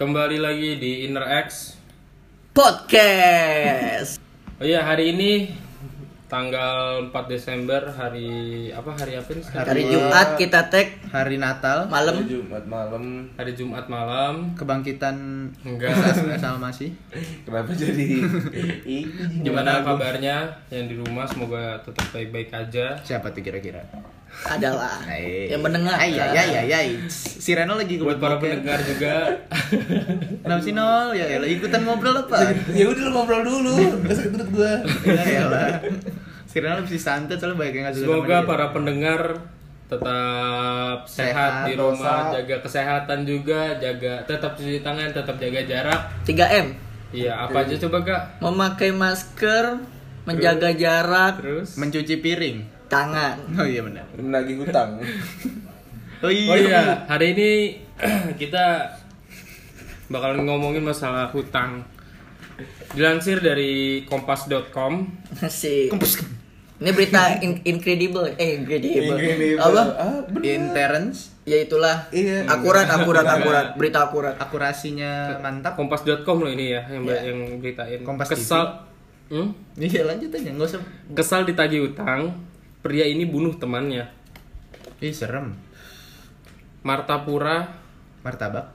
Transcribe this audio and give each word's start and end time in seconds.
Kembali 0.00 0.40
lagi 0.40 0.80
di 0.80 1.04
Inner 1.04 1.44
X. 1.44 1.76
Podcast. 2.56 4.16
Oh 4.56 4.64
iya, 4.64 4.80
hari 4.80 5.12
ini 5.12 5.52
tanggal 6.24 7.12
4 7.12 7.28
Desember 7.28 7.84
hari 7.84 8.72
apa 8.72 8.96
hari 8.96 9.20
apa 9.20 9.28
ini 9.28 9.44
sekarang? 9.44 9.68
Hari 9.68 9.82
Jumat 9.92 10.28
kita 10.40 10.72
tag 10.72 11.04
hari 11.12 11.36
Natal 11.36 11.84
malam. 11.92 12.24
Jumat 12.24 12.64
malam 12.64 13.28
Hari 13.36 13.52
Jumat 13.52 13.92
malam. 13.92 14.56
kebangkitan 14.56 15.52
Enggak. 15.68 15.92
sama 16.40 16.72
masih 16.72 16.96
kenapa 17.44 17.68
jadi 17.76 18.24
Gimana 19.44 19.84
kabarnya 19.84 20.64
yang 20.72 20.88
di 20.88 20.96
rumah? 20.96 21.28
Semoga 21.28 21.76
tetap 21.84 22.08
baik-baik 22.08 22.48
aja. 22.56 22.96
siapa 23.04 23.28
tuh 23.36 23.44
kira-kira 23.44 23.84
Adalah 24.40 25.04
Hai. 25.04 25.52
yang 25.52 25.60
mendengar. 25.60 26.00
Ay, 26.00 26.16
ya 26.16 26.32
ya 26.32 26.42
ya 26.42 26.62
ya 26.64 26.78
si 27.10 27.52
Reno 27.52 27.76
lagi 27.76 28.00
Buat 28.00 28.16
para 28.16 28.40
pendengar 28.40 28.80
juga. 28.80 29.36
kenapa 30.42 30.60
sih 30.60 30.72
nol 30.72 31.12
ya 31.12 31.26
ya 31.28 31.38
ikutan 31.44 31.84
ngobrol 31.84 32.16
apa 32.16 32.50
ya 32.78 32.88
udah 32.88 33.02
lu 33.06 33.12
ngobrol 33.12 33.42
dulu 33.44 33.74
sakit 34.02 34.30
perut 34.32 34.48
gua 34.50 34.72
ya 35.04 35.22
ya 35.22 35.44
lah 35.46 35.68
si 36.44 36.56
Reno 36.58 36.80
lebih 36.80 36.96
santai 36.96 37.36
soalnya 37.36 37.60
banyak 37.60 37.74
yang 37.76 37.86
suka 37.92 38.06
Semoga 38.08 38.36
para 38.48 38.66
pendengar 38.72 39.22
tetap 39.90 40.98
sehat, 41.04 41.66
Sehat, 41.66 41.66
di 41.66 41.74
rumah, 41.74 42.30
dosa. 42.30 42.38
jaga 42.38 42.56
kesehatan 42.62 43.18
juga, 43.26 43.74
jaga 43.76 44.22
tetap 44.22 44.54
cuci 44.54 44.86
tangan, 44.86 45.10
tetap 45.10 45.34
jaga 45.34 45.66
jarak. 45.66 46.00
3M. 46.22 46.66
Iya, 47.10 47.34
apa 47.34 47.66
aja 47.66 47.74
coba 47.74 47.98
Kak? 48.06 48.22
Memakai 48.38 48.94
masker, 48.94 49.82
menjaga 50.22 50.70
jarak, 50.78 51.42
Terus 51.42 51.74
mencuci 51.74 52.22
piring 52.22 52.58
tangan. 52.90 53.38
oh 53.54 53.64
iya 53.64 53.80
benar 53.80 54.04
menagih 54.12 54.58
hutang 54.58 54.98
oh 56.24 56.28
iya, 56.28 56.50
Oh 56.50 56.58
iya, 56.58 56.82
hari 57.06 57.32
ini 57.32 57.50
kita 58.40 58.90
bakalan 60.06 60.42
ngomongin 60.42 60.82
masalah 60.82 61.30
hutang. 61.30 61.86
Dilansir 62.90 63.38
dari 63.38 64.02
kompas.com, 64.04 65.06
Si 65.46 65.86
Ini 66.76 66.90
berita 66.90 67.38
in- 67.38 67.62
incredible, 67.62 68.34
eh 68.34 68.56
incredible. 68.56 69.14
Incredible. 69.14 69.60
Apa? 69.60 69.82
ah, 69.94 70.18
interns 70.42 71.30
Ya 71.42 71.60
itulah. 71.60 72.08
Iya. 72.10 72.44
Akurat, 72.44 72.84
akurat, 72.86 73.22
akurat. 73.22 73.66
Berita 73.74 74.04
akurat. 74.04 74.34
akurasinya 74.36 75.38
mantap 75.38 75.72
kompas.com 75.74 76.36
loh 76.36 76.48
ini 76.48 76.72
ya 76.72 76.82
yang 76.86 77.04
Iya. 77.04 77.18
yang 77.26 77.38
beritain. 77.58 78.00
Kompas 78.02 78.28
TV. 78.28 78.34
Kesal 78.36 78.64
Hmm? 79.30 79.54
iya 79.78 80.02
lanjut 80.02 80.26
aja 80.28 80.50
nggak 80.50 80.66
usah 80.66 80.82
Kesal 81.14 81.46
ditagih 81.46 81.86
utang, 81.86 82.34
pria 82.80 83.04
ini 83.04 83.24
bunuh 83.24 83.54
temannya. 83.54 84.08
ih 84.98 85.10
serem 85.10 85.56
Martapura 86.80 87.76
martabak 88.20 88.72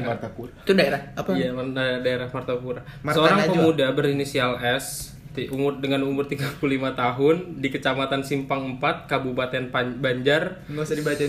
mata 0.00 0.26
kuat 0.30 0.50
Itu 0.62 0.74
daerah 0.74 0.98
apa? 1.14 1.30
Iya, 1.30 1.54
da- 1.70 1.98
daerah 1.98 2.26
Martapura. 2.26 2.82
Marta 3.00 3.14
Seorang 3.14 3.38
Najwa. 3.40 3.54
pemuda 3.54 3.86
berinisial 3.90 4.58
S 4.58 5.14
di 5.30 5.46
umur 5.46 5.78
dengan 5.78 6.02
umur 6.02 6.26
35 6.26 6.58
tahun 6.92 7.36
di 7.56 7.70
Kecamatan 7.70 8.26
Simpang 8.26 8.74
4, 8.74 9.06
Kabupaten 9.06 9.70
Pan- 9.70 9.94
Banjar, 9.96 10.66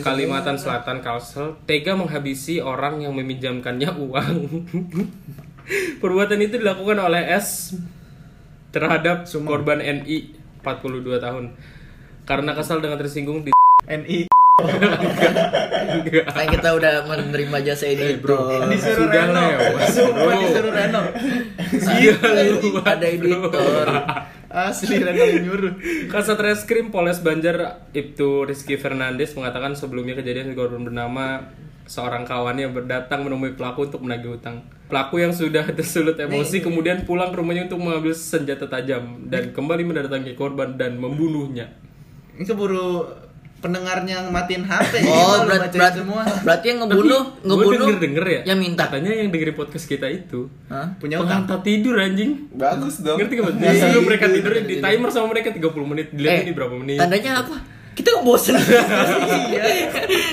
Kalimantan 0.02 0.58
Selatan, 0.58 0.98
Kalsel, 1.00 1.62
tega 1.64 1.94
menghabisi 1.94 2.58
orang 2.58 3.06
yang 3.06 3.14
meminjamkannya 3.14 3.90
uang. 4.02 4.36
Perbuatan 6.02 6.42
itu 6.42 6.58
dilakukan 6.58 6.98
oleh 6.98 7.22
S 7.30 7.78
terhadap 8.70 9.30
korban 9.46 9.78
NI 9.78 10.34
42 10.60 11.06
tahun. 11.20 11.54
Karena 12.30 12.54
kesal 12.54 12.78
dengan 12.78 13.02
tersinggung 13.02 13.42
di 13.42 13.50
NI 13.90 14.30
Kan 16.30 16.46
kita 16.54 16.78
udah 16.78 17.10
menerima 17.10 17.58
jasa 17.66 17.90
editor. 17.90 18.70
disuruh 18.70 19.10
Sudah 19.10 19.24
Reno 19.26 19.42
lewat, 19.50 19.88
sumpah 19.90 20.22
bro. 20.30 20.42
disuruh 20.46 20.74
Reno 20.76 21.02
Iya, 21.98 22.14
lu, 22.22 22.58
Ada 22.86 23.06
editor. 23.10 23.88
asli 24.46 24.96
Reno 25.02 25.24
yang 25.26 25.42
nyuruh 25.42 25.74
Kasat 26.14 26.38
Reskrim 26.38 26.94
Polres 26.94 27.18
Banjar 27.26 27.82
Ibtu 27.98 28.46
Rizky 28.46 28.78
Fernandes 28.78 29.34
mengatakan 29.34 29.74
sebelumnya 29.74 30.14
kejadian 30.14 30.54
korban 30.54 30.86
bernama 30.86 31.50
seorang 31.90 32.22
kawannya 32.22 32.70
berdatang 32.70 33.26
menemui 33.26 33.58
pelaku 33.58 33.90
untuk 33.90 34.06
menagih 34.06 34.38
utang. 34.38 34.62
Pelaku 34.86 35.26
yang 35.26 35.34
sudah 35.34 35.66
tersulut 35.74 36.14
emosi 36.22 36.62
kemudian 36.62 37.02
pulang 37.10 37.34
ke 37.34 37.42
rumahnya 37.42 37.66
untuk 37.66 37.82
mengambil 37.82 38.14
senjata 38.14 38.70
tajam 38.70 39.26
dan 39.26 39.50
kembali 39.50 39.82
mendatangi 39.82 40.38
korban 40.38 40.78
dan 40.78 41.02
membunuhnya. 41.02 41.89
Ini 42.40 42.48
keburu 42.48 43.04
pendengarnya 43.60 44.14
yang 44.16 44.32
matiin 44.32 44.64
HP 44.64 45.04
Oh, 45.04 45.44
lu 45.44 45.52
berat, 45.52 45.68
berat, 45.70 45.92
semua. 45.94 46.24
berarti 46.40 46.66
yang 46.66 46.80
ngebunuh, 46.80 47.24
Tapi 47.28 47.44
ngebunuh 47.44 47.68
gua 47.68 47.84
denger-denger 47.84 48.26
ya. 48.26 48.42
yang 48.48 48.58
minta. 48.58 48.88
Katanya 48.88 49.12
yang 49.14 49.28
dengerin 49.28 49.52
podcast 49.54 49.86
kita 49.86 50.08
itu 50.08 50.48
Hah? 50.66 50.96
Punya 50.96 51.20
utang. 51.20 51.44
pengantar 51.44 51.60
tidur 51.60 52.00
anjing. 52.00 52.48
bagus 52.50 53.04
dong 53.04 53.20
Ngerti 53.20 53.34
gak? 53.36 53.52
Jadi 53.54 53.76
sebelum 53.78 54.04
mereka 54.08 54.26
tidur 54.32 54.52
di 54.58 54.76
timer 54.80 55.10
sama 55.12 55.28
mereka 55.28 55.52
30 55.52 55.60
menit. 55.86 56.08
Dilihat 56.10 56.32
Eh, 56.34 56.42
ini 56.42 56.52
berapa 56.54 56.72
menit. 56.74 56.98
Tandanya 56.98 57.32
apa? 57.38 57.56
Kita 58.00 58.16
nggak 58.16 58.24
bosen. 58.24 58.56
Iya. 59.50 59.64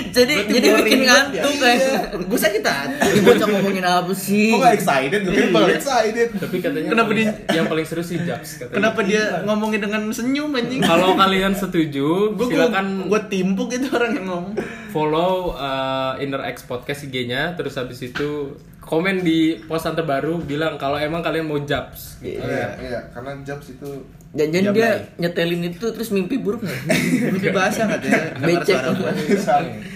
jadi 0.09 0.33
Berarti 0.39 0.53
jadi 0.53 0.67
bikin 0.77 0.99
banget 0.99 1.07
ngantuk 1.35 1.53
ya. 1.53 1.59
kayak. 1.59 1.91
Gue 2.23 2.39
sakit 2.39 2.61
hati. 2.63 3.17
Bocah 3.19 3.47
ngomongin 3.49 3.83
apa 3.83 4.13
sih? 4.13 4.49
kok 4.49 4.61
gak 4.61 4.75
excited 4.75 5.19
gue 5.19 5.33
kira 5.33 5.49
bakal 5.49 5.69
excited 5.73 6.27
Tapi 6.33 6.55
katanya 6.57 6.89
Kenapa 6.89 7.09
paling, 7.09 7.29
yang 7.49 7.65
paling 7.67 7.85
seru 7.85 8.01
sih 8.01 8.17
Japs 8.21 8.49
katanya. 8.57 8.73
Kenapa 8.73 8.99
dia 9.03 9.23
ngomongin 9.43 9.79
dengan 9.81 10.01
senyum 10.09 10.49
anjing? 10.53 10.79
Kalau 10.79 11.13
kalian 11.13 11.53
setuju, 11.53 12.07
Gue 12.33 12.45
silakan 12.47 12.85
gue 13.05 13.21
timpuk 13.27 13.69
itu 13.69 13.87
orang 13.89 14.11
yang 14.13 14.25
ngomong. 14.25 14.53
follow 14.87 15.53
uh, 15.53 16.15
Inner 16.17 16.41
X 16.47 16.63
Podcast 16.63 17.03
IG-nya. 17.03 17.53
Terus 17.53 17.75
habis 17.75 17.99
itu 18.01 18.55
komen 18.87 19.19
di 19.19 19.59
postan 19.67 19.93
terbaru 19.93 20.39
bilang 20.47 20.79
kalau 20.79 20.95
emang 20.95 21.19
kalian 21.19 21.43
mau 21.43 21.59
Japs. 21.59 22.23
iya 22.23 22.71
iya 22.79 22.99
karena 23.11 23.35
jobs 23.43 23.75
itu 23.75 23.89
Jam 24.35 24.51
dia 24.53 25.07
nyetelin 25.17 25.71
itu 25.71 25.87
terus 25.95 26.11
mimpi 26.11 26.37
buruk 26.37 26.59
nggak? 26.61 26.79
Mimpi 27.33 27.49
basah 27.49 27.87
katanya. 27.89 28.35
Dengar 28.37 28.59
Becek. 28.61 28.79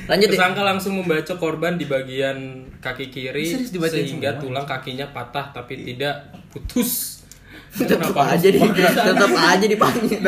Lanjut 0.07 0.29
ya. 0.31 0.33
Tersangka 0.33 0.61
langsung 0.63 0.97
membacok 0.97 1.37
korban 1.37 1.75
di 1.75 1.85
bagian 1.85 2.65
kaki 2.79 3.11
kiri 3.11 3.67
sehingga 3.67 4.33
semua? 4.33 4.41
tulang 4.41 4.65
kakinya 4.65 5.11
patah 5.11 5.51
tapi 5.51 5.83
tidak 5.83 6.31
putus. 6.49 7.21
Tetap 7.77 8.03
Kenapa 8.03 8.35
aja 8.35 8.47
di 8.51 8.59
tetap 9.07 9.31
aja 9.31 9.65
dipanggil. 9.67 10.19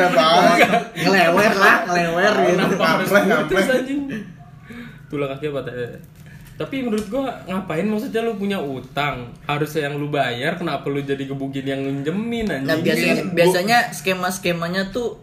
Ngelewer 0.96 1.52
lah, 1.60 1.76
ngelewer 1.84 2.34
gitu. 2.40 2.56
Kenapa 2.56 2.84
harus 2.88 3.08
Ngampleh, 3.12 3.40
putus 3.44 3.56
ngampleh. 3.60 3.76
anjing? 3.84 4.00
Tulang 5.12 5.28
kakinya 5.32 5.52
patah. 5.60 5.74
Tapi 6.54 6.86
menurut 6.86 7.06
gua 7.08 7.34
ngapain 7.44 7.82
maksudnya 7.82 8.22
lu 8.22 8.38
punya 8.38 8.62
utang? 8.62 9.26
Harusnya 9.42 9.90
yang 9.90 9.98
lu 9.98 10.06
bayar, 10.06 10.54
kenapa 10.54 10.86
lu 10.86 11.02
jadi 11.02 11.26
gebukin 11.26 11.66
yang 11.66 11.82
minjemin 11.82 12.46
anjing? 12.46 12.68
Nah 12.70 12.76
biasanya 12.78 13.14
biasanya 13.34 13.78
skema-skemanya 13.90 14.82
tuh 14.88 15.18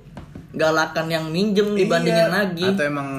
galakan 0.51 1.07
yang 1.07 1.25
minjem 1.31 1.71
dibandingin 1.71 2.27
Iya. 2.27 2.35
lagi. 2.35 2.65
Atau 2.67 2.83
emang 2.83 3.09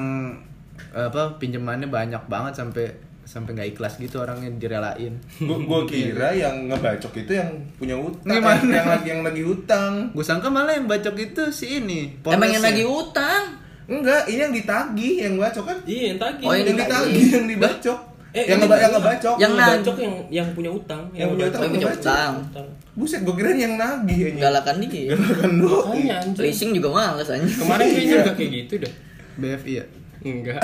apa 0.93 1.41
pinjamannya 1.41 1.89
banyak 1.89 2.29
banget 2.29 2.53
sampai 2.53 2.85
sampai 3.23 3.55
nggak 3.55 3.69
ikhlas 3.73 3.97
gitu 3.97 4.21
orangnya 4.21 4.51
direlain. 4.53 5.17
gue 5.41 5.57
gue 5.63 5.81
kira 5.87 6.35
yang 6.35 6.69
ngebacok 6.69 7.17
itu 7.17 7.33
yang 7.33 7.49
punya 7.73 7.97
utang 7.97 8.29
Gimana? 8.29 8.61
yang, 8.61 8.69
yang 8.69 8.87
lagi 8.93 9.07
yang 9.09 9.21
lagi 9.23 9.41
hutang 9.41 9.93
Gue 10.11 10.21
sangka 10.21 10.51
malah 10.51 10.75
yang 10.75 10.85
bacok 10.85 11.15
itu 11.17 11.41
si 11.49 11.81
ini. 11.81 12.13
Emang 12.21 12.51
yang 12.51 12.61
lagi 12.61 12.85
utang. 12.85 13.62
Enggak 13.85 14.21
ini 14.25 14.39
yang 14.39 14.53
ditagih 14.53 15.13
yang 15.21 15.33
bacok 15.35 15.65
kan 15.65 15.77
Iya, 15.83 16.01
yang 16.05 16.17
tagih. 16.17 16.45
Oh, 16.45 16.51
yang 16.51 16.65
yang 16.65 16.77
ditagih 16.77 17.25
yang 17.31 17.45
dibacok 17.47 17.99
Eh, 18.33 18.49
yang 18.49 18.57
ini 18.57 18.65
ngeba 18.65 18.75
yang 18.75 18.91
ngebacok 18.91 19.35
Yang 19.35 19.39
Yang 19.39 19.53
nagih. 19.53 19.69
bacok 19.77 19.95
yang 19.99 20.15
yang 20.31 20.47
punya 20.51 20.71
utang, 20.71 21.01
Yang 21.05 21.29
punya 21.29 21.45
ngebacok. 21.45 21.53
utang. 21.53 21.61
Yang 21.61 21.73
punya 21.73 21.87
utang. 21.93 22.33
Utang. 22.41 22.67
buset 22.93 23.21
gue 23.21 23.35
kira 23.35 23.49
yang 23.51 23.73
nagih 23.75 24.19
aja 24.23 24.39
Galakan 24.39 24.75
dia. 24.81 25.01
galakan 25.07 25.51
doang 25.55 25.85
Makanya 25.91 26.13
anjing. 26.19 26.43
Leasing 26.43 26.69
juga 26.73 26.89
males 26.91 27.27
anjing. 27.27 27.57
Kemarin 27.57 27.85
kayaknya 27.93 28.15
udah 28.19 28.33
kayak 28.33 28.51
gitu 28.55 28.73
dah. 28.79 28.93
BFI 29.35 29.73
ya. 29.73 29.85
Enggak. 30.23 30.61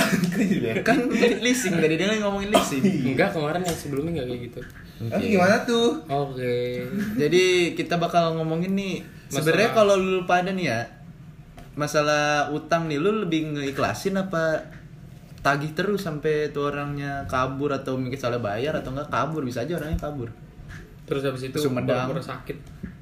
Kan 0.81 0.97
leasing 1.37 1.73
tadi 1.75 1.93
dia 1.93 2.15
ngomongin 2.17 2.49
leasing. 2.49 2.83
Enggak, 3.05 3.29
kemarin 3.33 3.61
yang 3.61 3.75
sebelumnya 3.75 4.11
enggak 4.15 4.27
kayak 4.29 4.41
gitu. 4.45 4.59
Tapi 5.01 5.23
gimana 5.29 5.55
tuh 5.63 5.87
Oke. 6.05 6.55
Jadi 7.15 7.43
kita 7.73 7.95
bakal 7.95 8.33
ngomongin 8.35 8.73
nih 8.73 8.95
sebenarnya 9.27 9.69
kalau 9.73 9.93
lu 9.93 10.23
pada 10.23 10.49
nih 10.49 10.65
ya 10.67 10.79
masalah 11.79 12.23
utang 12.51 12.85
nih 12.85 12.97
lu 12.97 13.23
lebih 13.23 13.55
ngeiklasin 13.55 14.19
apa 14.19 14.67
tagih 15.39 15.71
terus 15.71 16.03
sampai 16.03 16.49
tuh 16.49 16.67
orangnya 16.67 17.23
kabur 17.25 17.71
atau 17.71 17.95
mungkin 17.95 18.15
salah 18.15 18.37
bayar 18.37 18.75
atau 18.75 18.91
enggak 18.91 19.07
kabur 19.07 19.41
bisa 19.41 19.63
aja 19.63 19.73
orangnya 19.73 19.95
kabur 19.97 20.27
Terus 21.01 21.23
habis 21.23 21.41
itu 21.43 21.57
Sumedang. 21.57 22.11
sakit. 22.13 22.57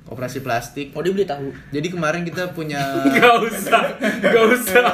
operasi 0.07 0.39
plastik 0.39 0.94
Oh 0.94 1.01
dia 1.01 1.12
beli 1.12 1.25
tahu. 1.25 1.51
jadi 1.68 1.83
kemarin 1.89 2.24
kita 2.24 2.53
punya 2.53 2.79
Enggak 3.03 3.44
usah. 3.44 3.83
Enggak 4.00 4.45
usah. 4.50 4.85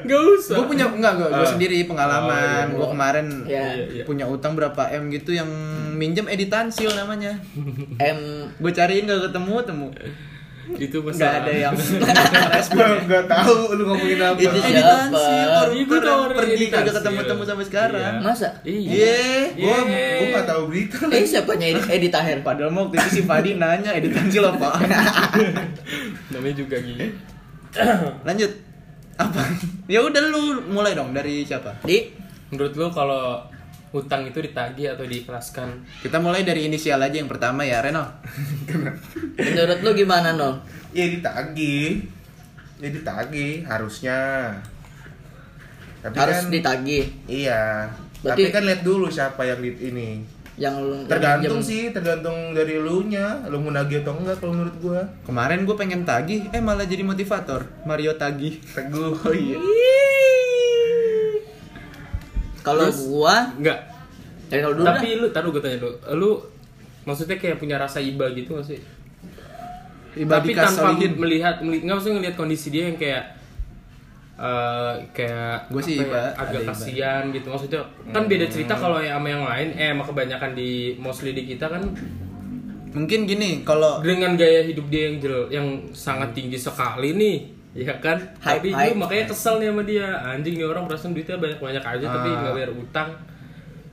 Enggak 0.00 0.22
usah. 0.32 0.54
gue 0.54 0.66
punya 0.66 0.86
enggak 0.88 1.12
gue 1.14 1.28
Ah. 1.28 1.44
sendiri 1.44 1.84
pengalaman 1.84 2.32
Oh, 2.64 2.72
iya. 2.72 2.78
gue 2.78 2.88
kemarin 2.88 3.26
Ya. 3.44 3.60
Iya, 3.68 3.84
iya. 3.92 4.04
punya 4.04 4.24
utang 4.24 4.54
berapa 4.54 4.80
m 4.88 5.10
gitu 5.10 5.34
yang 5.34 5.50
minjem 5.92 6.24
editansil 6.26 6.88
namanya 6.94 7.36
M 7.98 8.18
gue 8.54 8.72
cariin 8.72 9.04
gak 9.04 9.28
ketemu 9.28 9.52
temu 9.62 9.88
itu 10.76 10.96
nggak 11.00 11.16
masalah 11.16 11.40
ada 11.40 11.52
yang 11.56 11.72
gue 12.76 12.88
nggak 13.08 13.24
tahu 13.24 13.56
lu 13.72 13.82
ngomongin 13.88 14.20
apa 14.20 14.36
Itu 14.36 14.58
siapa? 14.60 15.08
Iya, 15.72 15.84
gua 15.88 16.00
tahu 16.04 16.18
orang 16.28 16.36
pergi 16.36 16.64
kagak 16.68 16.94
ketemu-temu 17.00 17.42
sampai 17.48 17.64
sekarang 17.64 18.14
masa? 18.20 18.48
iya 18.68 19.48
Iya, 19.56 19.76
gue 19.88 19.96
gue 20.20 20.26
nggak 20.28 20.44
tahu 20.44 20.58
tahu 20.58 20.66
berita. 20.66 20.96
Eh 21.14 21.22
siapanya 21.22 21.66
Edi, 21.70 21.82
Edi 21.86 22.08
Taher? 22.10 22.38
Padahal 22.42 22.70
mau 22.74 22.90
waktu 22.90 22.98
itu 22.98 23.08
si 23.14 23.22
Fadi 23.22 23.54
nanya 23.54 23.94
editan 23.94 24.26
sih 24.26 24.42
apa? 24.42 24.74
namanya 26.34 26.54
juga 26.58 26.76
gitu 26.82 27.06
Lanjut. 28.26 28.50
Apa? 29.18 29.40
Ya 29.86 30.02
udah 30.02 30.22
lu 30.30 30.42
mulai 30.70 30.94
dong 30.98 31.14
dari 31.14 31.46
siapa? 31.46 31.78
Di 31.86 32.10
menurut 32.50 32.74
lu 32.74 32.86
kalau 32.90 33.42
utang 33.90 34.22
itu 34.22 34.38
ditagih 34.38 34.92
atau 34.92 35.02
diikhlaskan 35.02 35.68
Kita 35.98 36.18
mulai 36.18 36.42
dari 36.42 36.64
inisial 36.64 37.00
aja 37.00 37.14
yang 37.14 37.26
pertama 37.26 37.62
ya, 37.62 37.80
Reno. 37.80 38.04
menurut 39.38 39.78
lu 39.80 39.90
gimana 39.94 40.32
Nol? 40.32 40.60
Ya 40.90 41.06
ditagih. 41.06 42.04
Ya 42.76 42.88
ditagih 42.88 43.64
harusnya. 43.64 44.52
Tapi 45.98 46.14
Harus 46.14 46.36
kan, 46.38 46.44
ditagih. 46.48 47.04
Iya. 47.24 47.90
Berarti- 48.18 48.44
Tapi 48.44 48.54
kan 48.54 48.62
lihat 48.64 48.82
dulu 48.82 49.06
siapa 49.08 49.42
yang 49.42 49.58
di 49.58 49.70
ini. 49.84 50.10
Yang 50.54 50.74
lu- 50.80 51.06
Tergantung 51.06 51.58
yang 51.58 51.64
sih, 51.64 51.82
tergantung 51.90 52.50
dari 52.50 52.76
lu 52.76 53.06
nya, 53.06 53.46
lu 53.46 53.58
mau 53.58 53.70
nagih 53.70 54.02
atau 54.02 54.14
enggak 54.14 54.38
kalau 54.38 54.52
menurut 54.52 54.76
gua. 54.78 55.00
Kemarin 55.22 55.62
gue 55.62 55.76
pengen 55.76 56.02
tagih, 56.02 56.50
eh 56.50 56.58
malah 56.58 56.82
jadi 56.82 57.02
motivator. 57.02 57.62
Mario 57.84 58.14
tagih. 58.14 58.58
Teguh, 58.68 59.14
oh 59.16 59.34
iya. 59.38 59.58
Kalau 62.62 62.86
gua 63.08 63.54
enggak 63.56 63.80
dari 64.48 64.62
dulu 64.64 64.84
tapi 64.84 65.06
lu 65.20 65.26
taruh 65.28 65.50
gue 65.52 65.62
tanya 65.62 65.78
dulu. 65.80 65.96
Lu 66.16 66.30
maksudnya 67.04 67.36
kayak 67.36 67.60
punya 67.60 67.76
rasa 67.76 68.00
iba 68.00 68.28
gitu 68.32 68.56
gak 68.56 68.66
sih? 68.68 68.80
Iba 70.18 70.40
tapi 70.40 70.56
tanpa 70.56 70.96
melihat 70.96 71.14
melihat 71.20 71.54
nggak 71.62 71.94
maksudnya 71.94 72.16
ngelihat 72.20 72.36
kondisi 72.36 72.68
dia 72.72 72.88
yang 72.90 72.98
kayak 72.98 73.24
eh 74.38 74.94
kayak 75.12 75.66
Gua 75.68 75.82
sih 75.82 75.98
apa 75.98 76.02
ya, 76.02 76.08
iba, 76.08 76.22
agak 76.38 76.48
ada 76.48 76.58
iba. 76.62 76.70
kasihan 76.72 77.22
gitu. 77.34 77.46
Maksudnya 77.50 77.80
kan 78.14 78.24
beda 78.24 78.46
cerita 78.48 78.74
kalau 78.78 78.98
yang 79.02 79.20
sama 79.20 79.28
yang 79.28 79.44
lain. 79.44 79.68
Eh 79.76 79.90
sama 79.92 80.04
kebanyakan 80.06 80.50
di 80.56 80.70
mostly 80.96 81.36
di 81.36 81.42
kita 81.44 81.66
kan 81.68 81.82
Mungkin 82.88 83.28
gini, 83.28 83.68
kalau 83.68 84.00
dengan 84.00 84.32
gaya 84.32 84.64
hidup 84.64 84.88
dia 84.88 85.12
yang 85.12 85.16
jel, 85.20 85.44
yang 85.52 85.66
sangat 85.92 86.32
tinggi 86.32 86.56
sekali 86.56 87.12
nih 87.12 87.36
ya 87.78 87.94
kan 87.96 88.18
Hype, 88.36 88.58
tapi 88.58 88.68
hype. 88.70 88.90
lu 88.90 88.98
makanya 88.98 89.24
kesel 89.26 89.54
nih 89.56 89.70
sama 89.70 89.82
dia 89.82 90.06
anjing 90.26 90.54
nih 90.54 90.66
orang 90.66 90.84
perasaan 90.84 91.12
duitnya 91.12 91.36
banyak 91.36 91.58
banyak 91.58 91.84
aja 91.84 92.06
tapi 92.08 92.28
Ah. 92.28 92.38
nggak 92.40 92.54
bayar 92.54 92.70
utang 92.72 93.08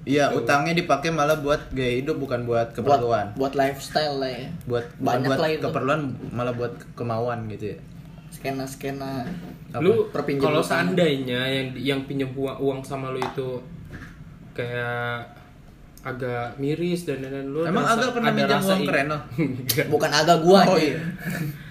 iya 0.04 0.26
utangnya 0.32 0.74
dipakai 0.76 1.10
malah 1.10 1.38
buat 1.38 1.70
gaya 1.70 1.98
hidup 1.98 2.18
bukan 2.18 2.44
buat 2.44 2.70
buat 2.72 2.76
keperluan. 2.76 3.26
buat 3.34 3.54
lifestyle 3.54 4.18
lah 4.18 4.30
ya. 4.32 4.46
Buat 4.64 4.86
Banyak 5.00 5.28
buat 5.28 5.38
lah 5.40 5.50
itu. 5.52 5.64
keperluan 5.64 6.02
malah 6.30 6.54
buat 6.54 6.74
kemauan 6.94 7.46
gitu 7.48 7.74
ya. 7.74 7.78
Skena-skena. 8.30 9.26
Lu 9.76 10.06
kalau 10.38 10.62
seandainya 10.62 11.42
yang 11.48 11.68
yang 11.74 12.00
pinjam 12.04 12.30
uang, 12.32 12.54
uang 12.56 12.80
sama 12.82 13.10
lu 13.10 13.18
itu 13.18 13.50
kayak 14.54 15.26
agak 16.02 16.54
miris 16.56 17.02
dan 17.04 17.20
dan 17.20 17.50
lu 17.50 17.66
Emang 17.66 17.82
agak 17.84 18.14
pernah 18.14 18.30
rasa 18.30 18.62
uang 18.72 18.82
i- 18.82 18.86
ke 18.86 18.94
Reno? 18.94 19.18
Enggak. 19.42 19.86
Bukan 19.90 20.12
agak 20.12 20.38
gua 20.40 20.62
Oh 20.68 20.78
iya. 20.78 21.02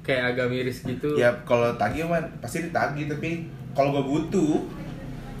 kayak 0.00 0.32
agak 0.32 0.46
miris 0.48 0.82
gitu 0.82 1.14
Ya 1.14 1.28
kalau 1.42 1.70
tagih 1.74 2.04
mah 2.04 2.18
pasti 2.38 2.62
ditagih 2.62 3.06
tapi 3.06 3.44
kalau 3.70 3.92
gua 3.92 4.04
butuh, 4.04 4.66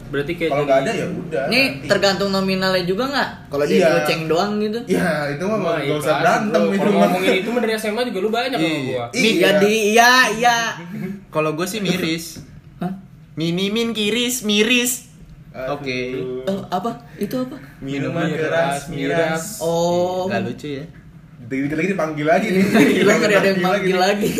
berarti 0.06 0.32
kayak 0.34 0.50
kalau 0.50 0.64
nggak 0.64 0.80
ada 0.80 0.92
ya 0.92 1.06
udah. 1.06 1.44
Nih 1.46 1.64
nanti. 1.72 1.86
tergantung 1.86 2.30
nominalnya 2.30 2.82
juga 2.82 3.04
nggak? 3.06 3.30
Kalau 3.48 3.64
dia 3.64 3.76
Iya. 3.76 3.88
goceng 3.96 4.22
doang 4.26 4.52
gitu. 4.58 4.78
Ya 4.86 5.08
itu 5.28 5.42
mah 5.42 5.56
nggak 5.56 5.76
usah 5.76 5.94
ikhlas, 5.98 6.18
berantem 6.18 6.60
bro. 6.60 6.70
itu 6.70 6.78
Kalau 6.80 6.92
mah. 6.92 7.00
ngomongin 7.04 7.34
itu 7.36 7.48
mah 7.48 7.60
dari 7.60 7.72
SMA 7.74 8.02
juga 8.04 8.18
lu 8.18 8.30
banyak 8.30 8.50
sama 8.52 8.62
Iya. 8.62 8.78
gua. 8.84 9.04
Nih 9.12 9.22
Iya. 9.24 9.40
jadi 9.40 9.72
iya 9.88 10.12
iya. 10.32 10.58
Kalau 11.28 11.50
gue 11.54 11.62
sih 11.64 11.78
miris. 11.78 12.42
Hah? 12.78 12.92
Minimin 13.34 13.90
kiris, 13.90 14.42
miris. 14.42 15.06
Oke. 15.50 16.14
Oh, 16.44 16.62
apa? 16.68 16.90
Itu 17.16 17.34
apa? 17.40 17.58
Minuman 17.80 18.30
keras, 18.30 18.86
miras. 18.88 19.58
Oh. 19.58 20.26
Gak 20.26 20.42
lucu 20.44 20.78
ya. 20.78 20.84
Dikit 21.50 21.74
lagi 21.74 21.90
dipanggil 21.90 22.26
lagi 22.30 22.46
nih. 22.54 22.62
Gila 23.02 23.14
ngeri 23.18 23.34
ada 23.34 23.48
yang 23.50 23.58
manggil 23.58 23.98
lagi. 23.98 24.30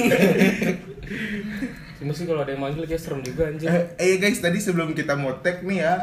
Cuma 2.01 2.15
sih 2.15 2.25
kalau 2.25 2.47
ada 2.47 2.55
yang 2.55 2.63
manggil 2.63 2.87
kayak 2.87 3.03
serem 3.03 3.21
juga 3.21 3.51
anjir. 3.51 3.67
Eh 3.67 3.83
eh, 3.99 4.15
guys, 4.17 4.39
tadi 4.39 4.57
sebelum 4.57 4.95
kita 4.95 5.19
mau 5.19 5.35
tag 5.43 5.61
nih 5.61 5.83
ya. 5.83 5.95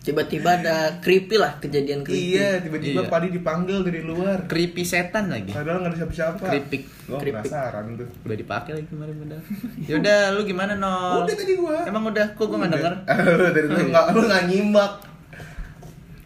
Tiba-tiba 0.00 0.60
ada 0.60 1.00
creepy 1.00 1.36
lah 1.36 1.58
kejadian 1.58 2.04
creepy. 2.04 2.36
Iya, 2.36 2.60
tiba-tiba 2.60 3.02
Iya. 3.02 3.08
Padi 3.08 3.28
dipanggil 3.32 3.82
dari 3.82 4.00
luar. 4.00 4.46
Creepy 4.46 4.84
setan 4.84 5.28
lagi. 5.28 5.50
Padahal 5.50 5.80
nggak 5.80 5.90
ada 5.90 5.98
siapa-siapa. 5.98 6.44
Keripik. 6.44 6.82
Gua 7.08 7.18
Keripik. 7.18 7.42
penasaran 7.48 7.84
tuh. 7.96 8.08
Udah 8.20 8.36
dipakai 8.36 8.70
lagi 8.76 8.88
kemarin 8.92 9.16
udah. 9.16 9.40
Ya 9.88 9.94
udah, 9.96 10.20
lu 10.36 10.40
gimana 10.44 10.72
nol? 10.76 11.24
Udah 11.24 11.34
tadi 11.34 11.52
gua. 11.56 11.76
Emang 11.88 12.04
udah, 12.04 12.26
kok 12.36 12.44
gue 12.44 12.58
nggak 12.60 12.72
denger? 12.76 12.94
Lu 13.32 13.44
dari 13.48 13.66
lu 13.66 13.80
nggak 13.88 14.04
lu 14.12 14.20
nggak 14.28 14.42
nyimak. 14.44 14.92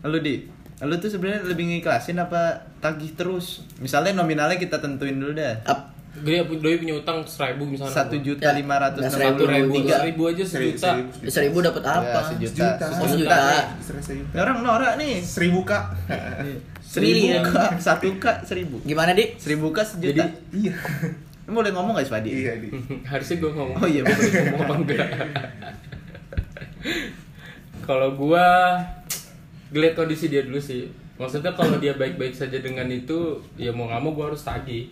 Lu 0.05 0.19
di, 0.21 0.35
lu 0.85 0.95
tuh 0.95 1.09
sebenarnya 1.09 1.45
lebih 1.45 1.65
ngiklasin 1.67 2.17
apa 2.17 2.63
tagih 2.79 3.13
terus? 3.13 3.61
Misalnya 3.79 4.15
nominalnya 4.15 4.55
kita 4.55 4.77
tentuin 4.77 5.15
dulu 5.15 5.33
dah. 5.33 5.57
Ap, 5.65 5.93
Dia 6.15 6.43
doi 6.43 6.77
punya 6.77 6.95
utang 6.95 7.25
seribu 7.25 7.65
misalnya. 7.65 7.93
Satu 7.93 8.17
juta 8.17 8.41
Ya, 8.41 8.53
lima 8.55 8.79
ratus 8.79 9.03
enam 9.03 9.35
puluh 9.35 9.51
ribu, 9.51 9.73
tiga. 9.77 9.95
seribu 9.99 10.23
aja 10.29 10.45
sejuta. 10.47 10.91
seribu 11.27 11.57
dapat 11.59 11.83
apa? 11.83 12.07
Ya, 12.07 12.23
sejuta. 12.23 12.67
Sejuta. 12.71 13.03
Sejuta. 13.03 13.39
Sejuta. 13.99 14.35
Orang 14.39 14.63
norak 14.63 14.95
nih. 14.95 15.19
Seribu 15.19 15.65
kak. 15.65 15.91
Seribu 16.81 17.27
kak, 17.43 17.83
satu 17.83 18.07
kak 18.17 18.45
seribu. 18.45 18.79
Gimana, 18.85 19.11
Dik? 19.11 19.37
Seribu 19.37 19.69
kak 19.69 19.85
sejuta. 19.85 20.23
Jadi- 20.23 20.33
Iya. 20.55 20.75
Lu 21.45 21.53
boleh 21.53 21.71
ngomong 21.71 21.93
gak 21.93 22.07
sih 22.07 22.13
Fadi? 22.15 22.31
Iya 22.31 22.57
di. 22.57 22.71
Harusnya 23.11 23.37
gue 23.37 23.51
ngomong. 23.51 23.77
Oh 23.77 23.85
iya, 23.85 24.01
bener. 24.01 24.49
ngomong 24.49 24.63
apa 24.63 24.75
enggak. 24.79 25.05
kalau 27.85 28.15
gua 28.15 28.79
ngeliat 29.75 29.93
kondisi 29.93 30.31
dia 30.31 30.41
dulu 30.41 30.57
sih. 30.57 30.87
Maksudnya 31.15 31.51
kalau 31.53 31.77
dia 31.77 31.93
baik-baik 31.93 32.31
saja 32.33 32.57
dengan 32.57 32.87
itu, 32.87 33.19
ya 33.55 33.71
mau 33.71 33.85
nggak 33.85 34.01
mau 34.01 34.11
gua 34.13 34.27
harus 34.29 34.41
tagih. 34.41 34.91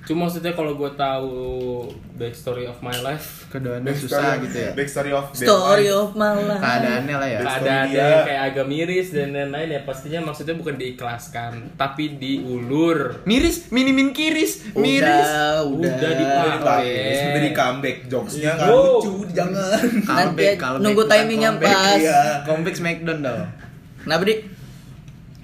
Cuma 0.00 0.24
maksudnya 0.24 0.52
kalau 0.52 0.72
gua 0.72 0.88
tahu 0.90 1.84
backstory 2.16 2.64
of 2.64 2.80
my 2.80 2.96
life, 2.98 3.44
Keadaannya 3.48 3.92
susah 3.92 4.40
gitu 4.40 4.56
ya. 4.58 4.72
Backstory 4.72 5.12
of 5.12 5.28
Story 5.30 5.84
life. 5.86 6.00
of 6.02 6.10
my 6.14 6.32
life. 6.38 6.56
Keadaannya 6.56 7.14
lah 7.14 7.28
ya. 7.28 7.38
Backstory 7.38 7.60
keadaan 7.62 7.86
dia. 7.86 8.00
dia 8.00 8.18
kayak 8.24 8.42
agak 8.46 8.66
miris 8.66 9.08
dan 9.10 9.28
lain-lain 9.30 9.68
ya 9.68 9.80
pastinya 9.84 10.20
maksudnya 10.22 10.56
bukan 10.56 10.80
diikhlaskan, 10.80 11.52
tapi 11.76 12.16
diulur. 12.16 13.20
Miris, 13.24 13.68
minimin 13.68 14.08
kiris, 14.10 14.72
miris. 14.72 15.28
Udah, 15.28 15.68
udah. 15.68 15.92
Udah 15.92 16.12
dipakai. 16.16 16.88
di- 16.88 17.26
Udah 17.28 17.42
di 17.42 17.52
comeback 17.52 17.96
jokesnya 18.06 18.50
nggak 18.54 18.64
Bro. 18.66 18.80
lucu, 18.80 19.14
jangan. 19.30 19.80
Nanti 20.06 20.44
nunggu 20.80 21.02
bukan 21.02 21.12
timing 21.12 21.40
yang 21.42 21.56
comeback. 21.60 21.76
pas. 21.76 22.00
Iya. 22.00 22.20
Comeback 22.42 22.74
Smackdown 22.74 23.20
dong. 23.20 23.44
Kenapa, 24.02 24.22
Dik? 24.24 24.40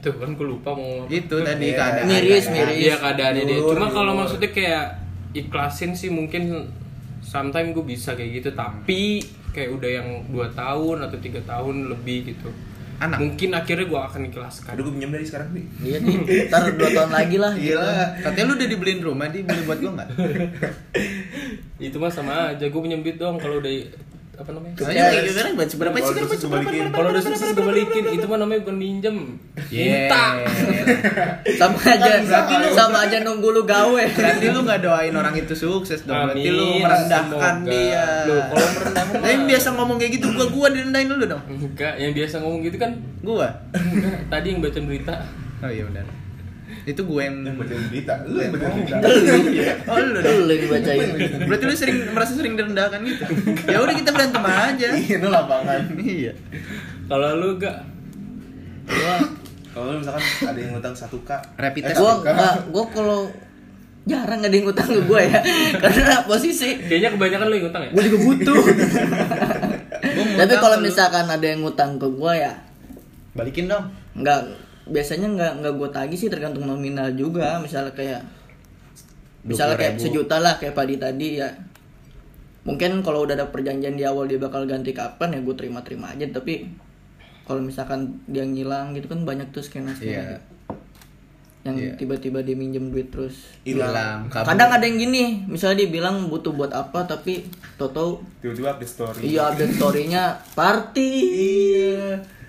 Tuh 0.01 0.15
kan 0.21 0.31
gue 0.33 0.47
lupa 0.47 0.71
mau 0.73 1.05
apa. 1.05 1.11
Itu 1.11 1.37
tadi 1.41 1.67
Iya. 1.67 1.77
keadaan. 1.77 2.05
Miris, 2.06 2.45
keadaan. 2.45 2.55
miris. 2.69 2.76
Iya 2.78 2.95
keadaannya 2.99 3.43
dia. 3.45 3.59
Cuma 3.59 3.87
kalau 3.88 4.12
maksudnya 4.14 4.50
kayak 4.50 4.85
ikhlasin 5.33 5.90
sih 5.93 6.12
mungkin 6.12 6.69
sometimes 7.25 7.73
gue 7.73 7.85
bisa 7.85 8.12
kayak 8.12 8.31
gitu 8.38 8.50
tapi 8.52 9.25
kayak 9.50 9.73
udah 9.73 9.90
yang 9.90 10.09
dua 10.28 10.47
tahun 10.52 11.09
atau 11.09 11.17
tiga 11.17 11.40
tahun 11.43 11.88
lebih 11.88 12.31
gitu 12.31 12.52
Anak. 12.95 13.19
mungkin 13.19 13.50
akhirnya 13.50 13.87
gue 13.88 13.97
akan 13.99 14.21
ikhlaskan 14.28 14.71
Aduh 14.71 14.87
gue 14.87 14.93
pinjam 14.95 15.11
dari 15.11 15.25
sekarang 15.25 15.49
nih. 15.50 15.64
Iya, 15.81 15.97
Dik. 15.99 16.21
Ntar 16.47 16.62
dua 16.76 16.90
tahun 16.93 17.11
lagi 17.11 17.37
lah. 17.40 17.52
Iya 17.57 17.64
gitu. 17.64 17.78
lah. 17.81 18.09
Katanya 18.21 18.45
lu 18.45 18.52
udah 18.55 18.69
dibeliin 18.69 19.00
rumah, 19.00 19.26
di 19.26 19.38
boleh 19.40 19.62
buat 19.64 19.78
gua 19.81 19.93
nggak? 19.97 20.09
itu 21.88 21.97
mah 21.99 22.12
sama 22.12 22.55
aja 22.55 22.64
gue 22.69 22.81
punya 22.81 22.95
duit 22.97 23.17
dong 23.17 23.37
kalau 23.37 23.59
udah 23.59 23.73
apa 24.35 24.50
namanya 24.50 24.75
Ya, 24.88 25.05
ayo, 25.09 25.21
sekarang 25.26 25.55
baca 25.55 25.75
berapa 25.75 25.95
sih? 25.95 26.03
Kalau 26.03 26.11
Sekarang 26.11 26.25
baca 26.25 26.35
sukses 26.35 26.43
berapa? 26.45 26.64
balikin. 26.64 26.85
kalau 26.91 27.09
udah 27.09 27.23
sukses 27.23 27.49
gue 27.49 27.64
balikin 27.64 28.05
itu 28.11 28.25
mah 28.25 28.38
namanya 28.38 28.61
bukan 28.61 28.76
minjem 28.76 29.17
Yeah. 29.69 29.87
minta 30.07 30.25
Sama 31.61 31.79
aja. 31.81 32.11
Berarti 32.21 32.53
lu- 32.57 32.75
sama 32.75 32.97
aja 33.00 33.17
nunggu 33.21 33.49
lu 33.50 33.62
gawe. 33.64 34.03
Berarti 34.09 34.47
lu 34.49 34.61
nggak 34.61 34.81
doain 34.81 35.12
orang 35.12 35.35
itu 35.35 35.55
sukses 35.55 36.03
dong. 36.03 36.14
Berarti 36.17 36.49
lu 36.49 36.67
merendahkan 36.79 37.55
dia. 37.64 38.05
Loh, 38.25 38.43
kalau 38.49 38.67
merendahkan 38.73 39.17
Nah, 39.17 39.31
yang 39.31 39.45
biasa 39.45 39.69
ngomong 39.73 39.97
kayak 39.97 40.12
gitu, 40.14 40.26
gua 40.31 40.47
gua 40.49 40.67
direndahin 40.69 41.09
dulu 41.09 41.25
dong. 41.29 41.43
enggak 41.47 41.95
yang 41.97 42.12
biasa 42.12 42.35
ngomong 42.38 42.61
gitu 42.62 42.76
kan 42.76 42.91
Gua. 43.21 43.49
enggak 43.73 44.19
tadi 44.29 44.47
yang 44.49 44.61
baca 44.61 44.79
berita 44.81 45.14
Oh 45.61 45.71
iya 45.71 45.85
benar. 45.85 46.05
Itu 46.85 47.00
gue 47.09 47.21
yang 47.25 47.37
Yang 47.45 47.57
baca 47.64 47.75
berita, 47.88 48.14
lu 48.29 48.38
yang 48.45 48.53
baca 48.53 48.67
berita. 48.76 48.97
Oh 49.88 49.99
lu. 49.99 50.19
Lu 50.21 50.55
dibacain. 50.55 51.09
Berarti 51.49 51.64
lu 51.64 51.75
sering 51.75 51.99
merasa 52.12 52.33
sering 52.37 52.55
direndahkan 52.61 53.00
gitu. 53.09 53.25
Ya 53.69 53.79
udah 53.81 53.95
kita 53.97 54.11
berantem 54.12 54.45
aja. 54.45 54.88
Iya, 54.93 55.17
itu 55.17 55.29
lapangan. 55.29 55.81
Iya. 55.97 56.33
kalau 57.05 57.37
lu 57.37 57.61
enggak 57.61 57.85
Gua 58.85 59.17
Kalau 59.75 59.91
lu 59.91 59.99
misalkan 60.05 60.23
ada 60.45 60.59
yang 60.61 60.71
ngutang 60.76 60.95
1k. 60.95 61.31
Rapid 61.57 61.83
eh, 61.83 61.88
test. 61.91 61.99
gua 61.99 62.12
1K. 62.21 62.29
enggak, 62.31 62.55
gua 62.71 62.85
kalau 62.93 63.21
jarang 64.05 64.41
ada 64.45 64.53
yang 64.53 64.64
ngutang 64.69 64.88
ke 64.88 65.00
gue 65.00 65.21
ya. 65.25 65.41
Karena 65.83 66.17
posisi 66.29 66.76
kayaknya 66.76 67.17
kebanyakan 67.17 67.47
lu 67.49 67.57
yang 67.57 67.69
utang 67.73 67.83
ya 67.88 67.91
gue 67.91 68.03
juga 68.05 68.19
butuh. 68.21 68.62
Tapi 70.14 70.29
ngutang 70.37 70.61
kalau 70.61 70.79
misalkan 70.85 71.26
ada 71.26 71.47
yang 71.49 71.64
ngutang 71.64 71.97
ke 71.97 72.09
gue 72.12 72.33
ya 72.37 72.53
balikin 73.35 73.67
dong. 73.67 73.91
nggak 74.14 74.41
biasanya 74.85 75.29
nggak 75.31 75.53
nggak 75.61 75.75
gue 75.75 75.88
tagih 75.91 76.19
sih 76.19 76.29
tergantung 76.29 76.64
nominal 76.64 77.09
juga 77.12 77.57
misalnya 77.59 77.93
kayak 77.93 78.21
misalnya 79.43 79.76
kayak 79.76 79.97
20.000. 79.97 80.05
sejuta 80.05 80.37
lah 80.38 80.55
kayak 80.57 80.75
padi 80.75 80.97
tadi 80.97 81.41
ya 81.41 81.49
mungkin 82.64 83.00
kalau 83.00 83.25
udah 83.25 83.35
ada 83.35 83.49
perjanjian 83.49 83.93
di 83.93 84.05
awal 84.05 84.25
dia 84.25 84.41
bakal 84.41 84.64
ganti 84.64 84.93
kapan 84.93 85.37
ya 85.37 85.41
gue 85.41 85.55
terima 85.55 85.81
terima 85.81 86.12
aja 86.12 86.25
tapi 86.26 86.69
kalau 87.45 87.61
misalkan 87.61 88.25
dia 88.25 88.41
ngilang 88.41 88.93
gitu 88.93 89.05
kan 89.07 89.21
banyak 89.23 89.53
tuh 89.53 89.61
skena 89.61 89.93
skena 89.93 90.09
Iya. 90.09 90.25
gitu. 90.25 90.41
yang 91.64 91.76
Iya. 91.81 91.93
tiba-tiba 91.97 92.41
dia 92.41 92.53
minjem 92.53 92.88
duit 92.88 93.09
terus 93.09 93.57
hilang 93.64 94.29
kadang 94.29 94.69
ada 94.69 94.85
yang 94.85 95.00
gini 95.00 95.45
misalnya 95.45 95.81
dia 95.81 95.91
bilang 95.91 96.29
butuh 96.29 96.53
buat 96.53 96.69
apa 96.69 97.05
tapi 97.05 97.45
toto 97.76 98.21
tiba-tiba 98.41 98.76
update 98.76 98.88
story 98.91 99.21
iya 99.25 99.49
update 99.49 99.73
storynya 99.75 100.25
party 100.53 101.09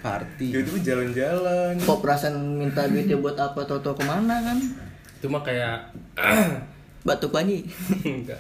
iya 0.06 0.14
party 0.22 0.46
tiba-tiba 0.54 0.80
jalan-jalan. 0.84 1.74
Kok 1.82 2.00
perasaan 2.00 2.36
minta 2.56 2.86
duitnya 2.86 3.18
buat 3.18 3.34
apa? 3.36 3.66
Toto 3.66 3.92
ke 3.92 4.04
mana 4.04 4.38
kan? 4.40 4.58
Itu 5.18 5.28
mah 5.28 5.42
kayak 5.42 5.90
batuk 7.08 7.34
lagi. 7.34 7.66
Enggak. 8.06 8.40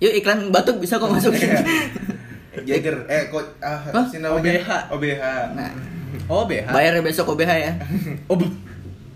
yuk 0.00 0.12
iklan 0.16 0.50
batuk 0.50 0.80
bisa 0.80 0.98
kok 0.98 1.06
masukin 1.06 1.46
Jagger. 2.68 3.06
Eh 3.06 3.28
kok 3.28 3.44
ah 3.60 3.78
Hah? 3.86 4.04
si 4.04 4.18
namanya? 4.18 4.40
OBH. 4.58 4.70
OBH 4.90 5.22
nah. 5.54 5.72
Oh 6.28 6.44
BH 6.44 6.68
bayar 6.68 7.00
besok 7.00 7.32
OBH 7.32 7.52
ya. 7.54 7.72
Oh 8.26 8.36
bu- 8.36 8.52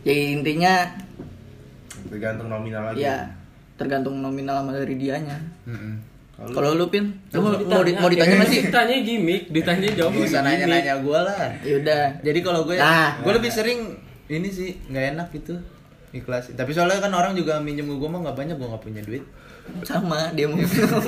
jadi 0.01 0.33
intinya 0.33 0.87
tergantung 2.07 2.47
nominal 2.47 2.93
lagi. 2.93 3.03
Ya 3.03 3.35
tergantung 3.77 4.21
nominal 4.21 4.63
sama 4.63 4.73
dari 4.73 4.97
dianya. 4.97 5.37
Kalau 6.37 6.73
lu 6.73 6.87
pin 6.87 7.09
lu 7.31 7.39
mau, 7.39 7.51
Ditanya. 7.51 7.71
mau, 7.71 7.83
di- 7.83 7.97
mau 7.97 8.09
ditanya 8.09 8.35
nggak 8.37 8.51
sih 8.51 8.61
Ditanya 8.63 8.97
gimmick, 9.01 9.43
ditanya 9.49 9.89
jawab 9.91 10.13
Gak 10.15 10.27
usah 10.27 10.41
nanya-nanya 10.43 10.95
gue 10.99 11.19
lah 11.19 11.45
yaudah 11.63 12.05
Jadi 12.21 12.39
kalau 12.41 12.61
gue 12.63 12.77
Nah. 12.77 13.17
gue 13.19 13.33
lebih 13.33 13.49
sering 13.49 13.81
ini 14.27 14.45
sih 14.47 14.77
nggak 14.85 15.05
enak 15.15 15.29
gitu 15.33 15.57
ikhlas. 16.09 16.49
Tapi 16.51 16.71
soalnya 16.71 16.97
kan 16.99 17.11
orang 17.11 17.33
juga 17.33 17.57
minjem 17.59 17.85
gue 17.87 18.05
mah 18.07 18.21
nggak 18.21 18.37
banyak 18.37 18.55
gue 18.55 18.65
nggak 18.67 18.81
punya 18.83 19.03
duit. 19.03 19.25
sama 19.83 20.31
dia 20.31 20.47
mau 20.47 20.57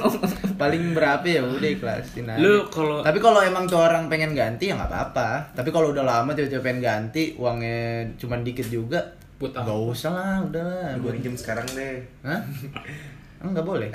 Paling 0.60 0.92
berapa 0.92 1.22
ya 1.22 1.40
udah 1.40 1.70
ikhlasin 1.70 2.26
aja. 2.26 2.36
Lu 2.36 2.66
kalau 2.66 3.00
Tapi 3.00 3.16
kalau 3.16 3.40
emang 3.40 3.64
tuh 3.64 3.78
orang 3.78 4.06
pengen 4.06 4.32
ganti 4.32 4.66
ya 4.66 4.74
nggak 4.74 4.86
apa-apa. 4.86 5.54
Tapi 5.54 5.68
kalau 5.68 5.92
udah 5.92 6.02
lama 6.02 6.30
tiba-tiba 6.30 6.60
pengen 6.60 6.82
ganti 6.82 7.32
uangnya 7.34 7.78
cuma 8.16 8.36
dikit 8.38 8.66
juga. 8.66 9.00
Buat 9.38 9.54
apa? 9.54 9.66
Gak 9.66 9.80
usah 9.88 10.10
lah, 10.10 10.36
udah 10.42 10.62
lah. 10.62 10.90
gue 10.94 11.10
pinjem 11.12 11.32
sekarang 11.32 11.64
deh 11.70 12.02
Hah? 12.22 12.42
Enggak 13.38 13.64
boleh. 13.64 13.90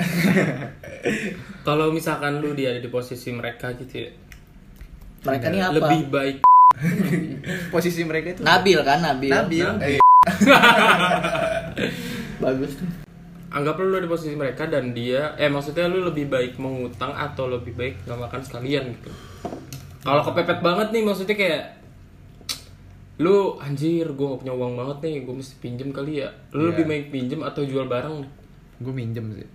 kalau 1.67 1.89
misalkan 1.89 2.39
lu 2.39 2.51
dia 2.51 2.71
ada 2.71 2.79
di 2.79 2.87
posisi 2.87 3.29
mereka 3.29 3.75
gitu 3.75 3.95
ya. 3.99 4.11
mereka 5.21 5.45
ini 5.47 5.59
apa 5.59 5.75
Lebih 5.77 6.01
baik 6.09 6.37
Posisi 7.73 8.03
mereka 8.03 8.27
itu 8.31 8.41
Nabil 8.41 8.79
kan 8.81 8.99
Nabil 8.99 9.31
Nabil. 9.31 9.67
eh 9.81 9.99
bagus 12.39 12.75
tuh 12.75 12.87
anggaplah 13.49 13.85
lu 13.85 13.95
ada 13.95 14.03
di 14.03 14.09
posisi 14.09 14.33
mereka 14.33 14.65
dan 14.65 14.91
dia 14.91 15.35
eh 15.35 15.45
maksudnya 15.45 15.85
lu 15.85 16.01
lebih 16.03 16.25
baik 16.25 16.57
mengutang 16.57 17.13
atau 17.13 17.45
lebih 17.45 17.71
baik 17.71 18.01
nggak 18.01 18.19
makan 18.19 18.41
sekalian 18.41 18.83
gitu. 18.89 19.11
Kalau 20.01 20.19
kepepet 20.21 20.59
banget 20.59 20.89
nih 20.89 21.03
maksudnya 21.03 21.35
kayak 21.35 21.63
lu 23.15 23.55
anjir 23.57 24.09
gue 24.09 24.25
gak 24.25 24.41
punya 24.41 24.51
uang 24.51 24.73
banget 24.73 24.97
nih 24.99 25.15
gue 25.21 25.35
mesti 25.37 25.53
pinjem 25.57 25.93
kali 25.93 26.19
ya 26.19 26.33
lu 26.49 26.65
Iya. 26.65 26.69
lebih 26.73 26.85
baik 26.85 27.05
pinjem 27.09 27.39
atau 27.39 27.61
jual 27.61 27.85
barang 27.85 28.15
nih 28.17 28.29
Gue 28.83 28.93
minjem 28.93 29.25
sih. 29.31 29.47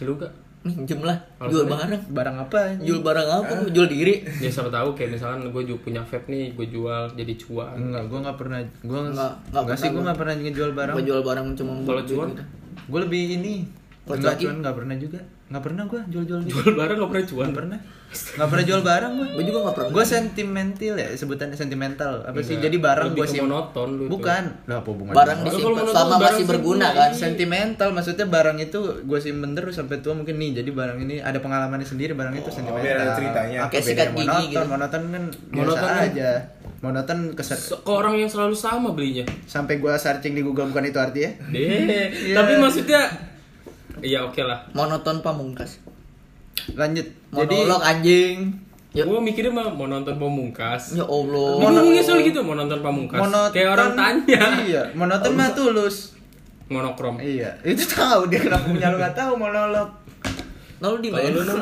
lu 0.00 0.14
gak 0.14 0.30
minjem 0.60 1.00
lah 1.00 1.16
Alasannya? 1.36 1.50
jual 1.50 1.64
barang 1.66 1.90
Barang 2.08 2.36
apa? 2.38 2.58
jual 2.78 3.00
barang 3.00 3.28
apa 3.32 3.52
jual 3.68 3.86
diri 3.86 4.14
ya 4.38 4.46
siapa 4.46 4.68
tahu 4.68 4.92
kayak 4.92 5.10
misalkan 5.12 5.48
gue 5.48 5.62
juga 5.64 5.80
punya 5.80 6.02
vape 6.02 6.28
nih 6.28 6.52
gue 6.52 6.66
jual 6.68 7.02
jadi 7.12 7.32
cuan 7.36 7.74
Enggak, 7.80 8.04
gue 8.04 8.18
nggak 8.20 8.36
pernah. 8.36 8.58
Gue 8.80 8.98
Enggak, 9.00 9.32
enggak, 9.48 9.62
enggak 9.64 9.76
sih, 9.76 9.82
gue 9.82 9.90
pernah 9.90 10.04
nggak 10.04 10.18
pernah 10.18 10.34
ngejual 10.36 10.70
barang. 10.72 10.94
apa 10.94 11.02
jual 11.02 11.20
barang 11.22 11.46
cuma 11.56 11.72
Kalau 11.82 12.02
cuan? 12.04 12.28
gitu. 12.28 12.44
Gue 12.86 13.00
lebih 13.02 13.22
ini. 13.34 13.54
Kalau 14.04 14.34
cuan 14.34 14.56
nggak 14.60 14.76
pernah 14.76 14.96
juga. 14.96 15.20
Nggak 15.48 15.62
pernah 15.62 15.84
gue 15.84 16.00
jual-jual 16.06 16.40
gitu. 16.42 16.60
jual 16.60 16.72
barang 16.74 16.96
gak 16.98 17.08
pernah 17.08 17.24
cuan 17.26 17.40
Nggak 17.42 17.56
pernah. 17.56 17.78
Nggak 18.08 18.48
pernah 18.48 18.64
jual 18.64 18.80
barang 18.82 19.12
gue. 19.14 19.26
gue 19.30 19.44
juga 19.44 19.58
gak 19.62 19.74
pernah 19.74 19.90
Gue 19.90 20.04
sentimental 20.06 20.94
ya 20.94 21.08
sebutannya 21.10 21.54
sentimental. 21.54 22.12
Apa 22.22 22.38
sih? 22.38 22.54
Enggak. 22.54 22.64
Jadi 22.64 22.76
barang 22.78 23.08
gue 23.10 23.26
sih. 23.26 23.40
monoton 23.40 23.88
lu. 23.90 24.04
Bukan. 24.08 24.42
Lah 24.64 24.76
apa 24.76 24.88
hubungannya? 24.88 25.16
barang 25.18 25.38
disimpan 25.42 25.72
barang 25.80 26.18
masih 26.18 26.36
sih 26.36 26.46
berguna 26.46 26.86
kan 26.90 27.10
sentimental 27.12 27.88
maksudnya 27.90 28.26
barang 28.26 28.58
itu 28.58 28.78
gue 29.02 29.18
simpen 29.18 29.50
terus 29.52 29.74
sampai 29.74 29.98
tua 29.98 30.12
mungkin 30.12 30.36
nih 30.36 30.50
jadi 30.56 30.70
barang 30.70 30.98
ini 31.00 31.16
ada 31.18 31.38
pengalamannya 31.38 31.84
sendiri 31.84 32.12
barang 32.12 32.34
itu 32.34 32.48
sentimental 32.48 32.84
biar 32.84 32.96
ada 32.98 33.12
ceritanya. 33.14 33.58
Bedanya 33.64 33.82
sikat 33.82 34.08
gigi 34.10 34.24
monoton 34.24 34.44
gitu. 34.46 34.68
monoton 34.68 35.02
kan 35.06 35.22
biasa 35.28 35.56
Monoton 35.58 35.88
kan- 35.88 36.04
aja 36.06 36.30
monoton 36.78 37.18
keser 37.34 37.58
Se- 37.58 37.74
ke 37.76 37.90
orang 37.90 38.14
yang 38.14 38.28
selalu 38.28 38.54
sama 38.54 38.88
belinya 38.90 39.24
sampai 39.44 39.76
gue 39.76 39.92
searching 39.94 40.30
di 40.30 40.40
Google 40.40 40.68
bukan 40.68 40.84
itu 40.84 40.96
artinya 40.96 41.30
deh 41.48 41.66
Iya. 42.28 42.34
tapi 42.36 42.52
maksudnya 42.56 43.00
iya 44.02 44.24
oke 44.24 44.40
lah. 44.42 44.66
Monoton 44.74 45.20
pamungkas. 45.20 45.80
Lanjut. 46.74 47.06
Jadi 47.34 47.56
monolog 47.64 47.82
anjing. 47.82 48.36
Ya, 48.96 49.04
gue 49.04 49.20
mikirnya 49.20 49.52
mah 49.52 49.68
mau 49.68 49.84
nonton 49.84 50.16
pamungkas. 50.16 50.96
Ya 50.96 51.04
Allah. 51.04 51.50
Mau 51.60 51.70
ngomongnya 51.70 52.02
soal 52.02 52.24
gitu 52.24 52.40
mau 52.40 52.56
nonton 52.56 52.80
pamungkas. 52.80 53.20
Monoton 53.20 53.52
kayak 53.52 53.70
orang 53.76 53.92
tanya. 53.94 54.42
Iya 54.64 54.82
monoton 54.96 55.32
mah 55.36 55.52
tulus. 55.52 56.16
Monokrom. 56.68 57.20
Iya 57.20 57.56
itu 57.64 57.84
tahu 57.88 58.28
dia 58.32 58.44
kenapa 58.44 58.64
punya 58.68 58.88
lu 58.92 58.96
nggak 58.96 59.14
tahu 59.16 59.32
monolog. 59.36 59.88
Di 60.78 61.10
Kalau 61.10 61.34
lu, 61.34 61.42
Nol? 61.42 61.58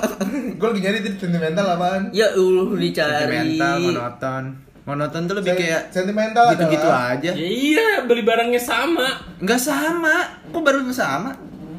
gue 0.56 0.68
lagi 0.72 0.80
nyari 0.80 0.98
itu 1.04 1.10
sentimental 1.20 1.68
apaan? 1.76 2.08
Ya 2.16 2.32
Allah 2.32 2.68
dicari. 2.72 3.20
Sentimental 3.20 3.76
monoton. 3.76 4.44
Monoton 4.84 5.20
tuh 5.28 5.34
lebih 5.40 5.52
Sen- 5.52 5.60
kayak 5.60 5.82
sentimental 5.92 6.44
gitu-gitu 6.56 6.88
aja. 6.88 7.30
Ya 7.32 7.48
iya 7.48 7.88
beli 8.08 8.24
barangnya 8.24 8.60
sama. 8.60 9.04
Nggak 9.40 9.60
sama. 9.60 10.16
Kok 10.48 10.60
baru 10.64 10.80
sama? 10.92 11.32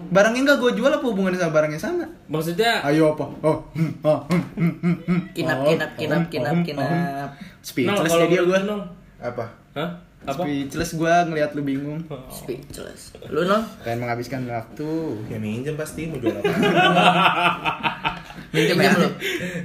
Barangnya 0.08 0.42
nggak 0.44 0.60
gue 0.60 0.72
jual 0.76 0.92
apa 0.92 1.04
hubungannya 1.04 1.38
sama 1.38 1.54
barangnya 1.54 1.78
sama? 1.78 2.06
maksudnya 2.26 2.82
Ayo 2.82 3.14
apa? 3.14 3.26
Oh, 3.40 3.58
hmm, 3.72 3.92
oh, 4.02 4.20
hmm, 4.28 4.44
hmm, 4.76 4.96
hmm, 5.02 5.20
kinap 5.32 5.58
Oh, 5.58 5.66
kinap 5.68 5.92
kinap 5.96 6.20
oh, 6.20 6.28
kinap 6.28 6.52
oh, 6.52 6.62
kinap 6.62 7.30
Speechless 7.60 8.06
kalau 8.08 8.24
jadi 8.24 8.36
menurut 8.36 8.48
gue. 8.48 8.60
Nol. 8.66 8.82
apa 9.18 9.46
Hah? 9.74 9.90
apa 10.24 10.42
Speechless 10.42 10.92
gue 10.96 11.14
ngeliat 11.24 11.52
lu 11.52 11.62
bingung. 11.62 12.02
speechless 12.30 13.14
lu 13.28 13.44
no 13.44 13.62
Pengen 13.80 14.02
menghabiskan 14.02 14.42
waktu. 14.44 14.90
ya 15.28 15.38
minjem 15.38 15.74
pasti 15.74 16.06
mau 16.06 16.18
jual 16.18 16.34
apa 16.36 16.50
minjem 18.54 18.78
ya. 18.80 18.92
Lu. 18.96 19.10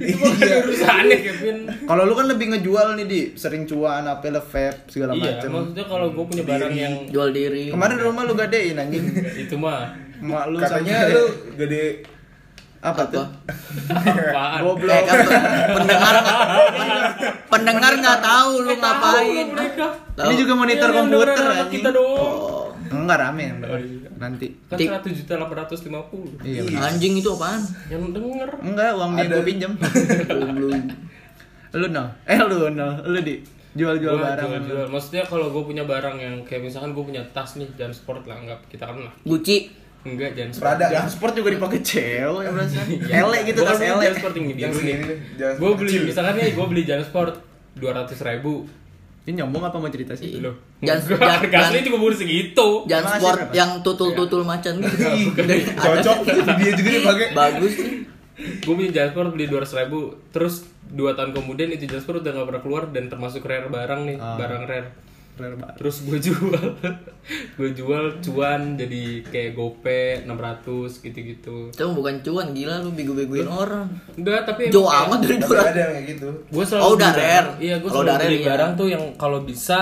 Iya. 0.01 0.55
urusannya 0.65 1.17
Kevin. 1.21 1.57
Kalau 1.87 2.03
lu 2.05 2.13
kan 2.17 2.27
lebih 2.27 2.45
ngejual 2.55 2.87
nih 2.99 3.05
di. 3.05 3.21
Sering 3.37 3.63
cuan, 3.69 4.03
apa 4.05 4.27
vape 4.41 4.91
segala 4.91 5.15
iya 5.15 5.39
macem. 5.39 5.49
maksudnya 5.51 5.85
kalau 5.87 6.07
gue 6.11 6.25
punya 6.25 6.43
barang 6.43 6.73
yang 6.73 6.93
jual 7.09 7.29
diri. 7.31 7.71
Kemarin 7.71 7.95
di 7.99 8.03
rumah 8.03 8.23
lu 8.27 8.33
gadein 8.35 8.77
anjing. 8.77 9.05
itu 9.47 9.55
mah. 9.55 9.95
Mak 10.21 10.43
lu 10.53 10.57
katanya 10.61 11.09
lu 11.09 11.25
gede 11.57 12.05
apa 12.81 13.01
tuh? 13.07 13.21
apaan 13.21 14.59
Goblok. 14.59 14.89
Eh, 14.91 15.01
kan 15.05 15.17
pendengar 15.71 16.15
pendengar 17.47 17.91
nggak 17.95 18.19
tahu 18.19 18.51
lu 18.59 18.73
ngapain 18.75 19.47
Tahu. 20.11 20.27
Ini 20.27 20.33
juga 20.35 20.53
monitor 20.55 20.87
Iya, 20.87 20.95
yang 20.95 21.07
komputer 21.07 21.35
anjing. 21.39 21.71
kita 21.71 21.89
dong 21.89 22.09
Oh, 22.11 22.67
Enggak 22.91 23.17
rame 23.21 23.43
yang 23.45 23.57
denger. 23.57 23.71
Oh, 23.71 23.79
iya. 23.79 24.09
Nanti. 24.13 24.47
kan 24.67 24.77
satu 24.77 25.07
juta 25.09 25.31
delapan 25.33 25.57
ratus 25.61 25.79
lima 25.83 26.01
puluh 26.03 26.31
Iya. 26.41 26.61
anjing 26.81 27.13
itu 27.15 27.29
apaan 27.29 27.61
yang 27.87 28.03
denger 28.09 28.49
Enggak, 28.59 28.89
uang 28.93 29.11
dia 29.15 29.25
gue 29.27 29.43
pinjam. 29.43 29.71
Goblok. 29.77 30.83
lu 31.79 31.87
no. 31.87 32.03
Eh 32.25 32.39
lu 32.41 32.67
no. 32.67 32.87
Lu 33.05 33.19
di 33.21 33.39
jual-jual 33.71 34.11
barang. 34.13 34.43
jual-jual. 34.43 34.85
Maksudnya 34.89 35.23
kalau 35.23 35.47
gue 35.47 35.63
punya 35.63 35.85
barang 35.85 36.17
yang 36.17 36.35
kayak 36.43 36.65
misalkan 36.65 36.91
gue 36.91 37.03
punya 37.05 37.23
tas 37.31 37.55
nih 37.55 37.69
jangan 37.71 37.93
sport 37.93 38.25
lah 38.25 38.35
anggap 38.35 38.59
kita 38.67 38.83
kan 38.83 38.99
lah 38.99 39.13
Gucci 39.23 39.71
enggak 40.03 40.29
jangan 40.31 40.51
sport. 40.51 40.65
Prada 40.67 40.85
Jangan 40.87 41.09
sport 41.09 41.33
juga 41.33 41.49
dipakai 41.51 41.79
cewek 41.81 42.41
ya 42.41 42.49
berasa. 42.49 42.79
Iya. 42.83 43.13
Ele 43.21 43.37
gitu 43.45 43.59
kan 43.59 43.69
tas 43.69 43.79
ele. 43.79 44.01
jangan 44.01 44.17
sport 44.17 44.33
Yang 44.33 44.51
biru 44.51 44.73
segini 44.73 45.03
nih 45.03 45.17
gue 45.53 45.71
beli 45.75 45.93
misalkan 46.03 46.33
nih 46.35 46.49
gue 46.51 46.65
beli 46.67 46.81
jangan 46.83 47.05
sport 47.05 47.33
dua 47.73 47.91
ratus 47.93 48.19
ribu. 48.19 48.53
Ini 49.21 49.37
nyombong 49.37 49.63
apa 49.63 49.77
mau 49.77 49.85
cerita 49.87 50.13
sih? 50.13 50.41
loh. 50.41 50.57
Jangan- 50.79 51.21
harga 51.37 51.57
asli 51.63 51.79
juga 51.83 51.97
baru 51.99 52.15
segitu. 52.15 52.67
jangan 52.85 53.09
sport 53.15 53.39
yang 53.51 53.71
tutul-tutul 53.79 54.41
macan 54.41 54.81
gitu. 54.81 54.97
Dari 55.37 55.61
atas. 55.63 55.77
cocok. 55.79 56.17
Dia 56.57 56.71
juga 56.73 56.89
dipakai. 56.91 57.25
Bagus. 57.31 57.73
Sih 57.75 58.01
gue 58.41 58.73
punya 58.73 58.89
jangan 58.91 59.09
sport 59.11 59.27
beli 59.31 59.45
dua 59.45 59.61
ribu. 59.61 59.99
Terus 60.29 60.65
dua 60.89 61.13
tahun 61.13 61.31
kemudian 61.31 61.69
itu 61.69 61.85
jangan 61.85 62.01
sport 62.01 62.17
udah 62.19 62.31
gak 62.33 62.47
pernah 62.47 62.61
keluar 62.61 62.83
dan 62.89 63.07
termasuk 63.07 63.41
rare 63.41 63.69
barang 63.69 64.01
nih 64.03 64.17
Ah. 64.17 64.35
barang 64.35 64.63
rare 64.65 64.89
Rare 65.33 65.55
banget. 65.55 65.75
terus 65.75 65.95
gue 66.01 66.17
jual 66.21 66.61
gue 67.57 67.69
jual 67.71 68.05
cuan 68.21 68.61
jadi 68.73 69.03
kayak 69.23 69.51
gope 69.53 70.01
600 70.21 70.27
gitu-gitu 71.01 71.57
itu 71.69 71.85
bukan 71.87 72.15
cuan 72.21 72.47
gila 72.51 72.79
lu 72.79 72.91
bego-begoin 72.91 73.45
orang 73.45 73.87
enggak 74.13 74.43
tapi 74.43 74.67
jauh 74.67 74.85
amat 74.85 75.19
dari 75.19 75.37
dua 75.37 75.59
ada 75.63 75.79
yang 75.79 75.93
kayak 75.93 76.07
gitu 76.11 76.29
gue 76.45 76.63
selalu 76.63 76.83
Oh, 76.83 76.91
udah 76.93 77.11
rare. 77.11 77.49
iya 77.57 77.75
gue 77.77 77.85
Kalau 77.85 78.01
selalu 78.01 78.11
rare, 78.13 78.25
beli 78.25 78.37
iya. 78.37 78.47
barang 78.47 78.71
tuh 78.75 78.87
yang 78.87 79.03
kalau 79.15 79.39
bisa 79.41 79.79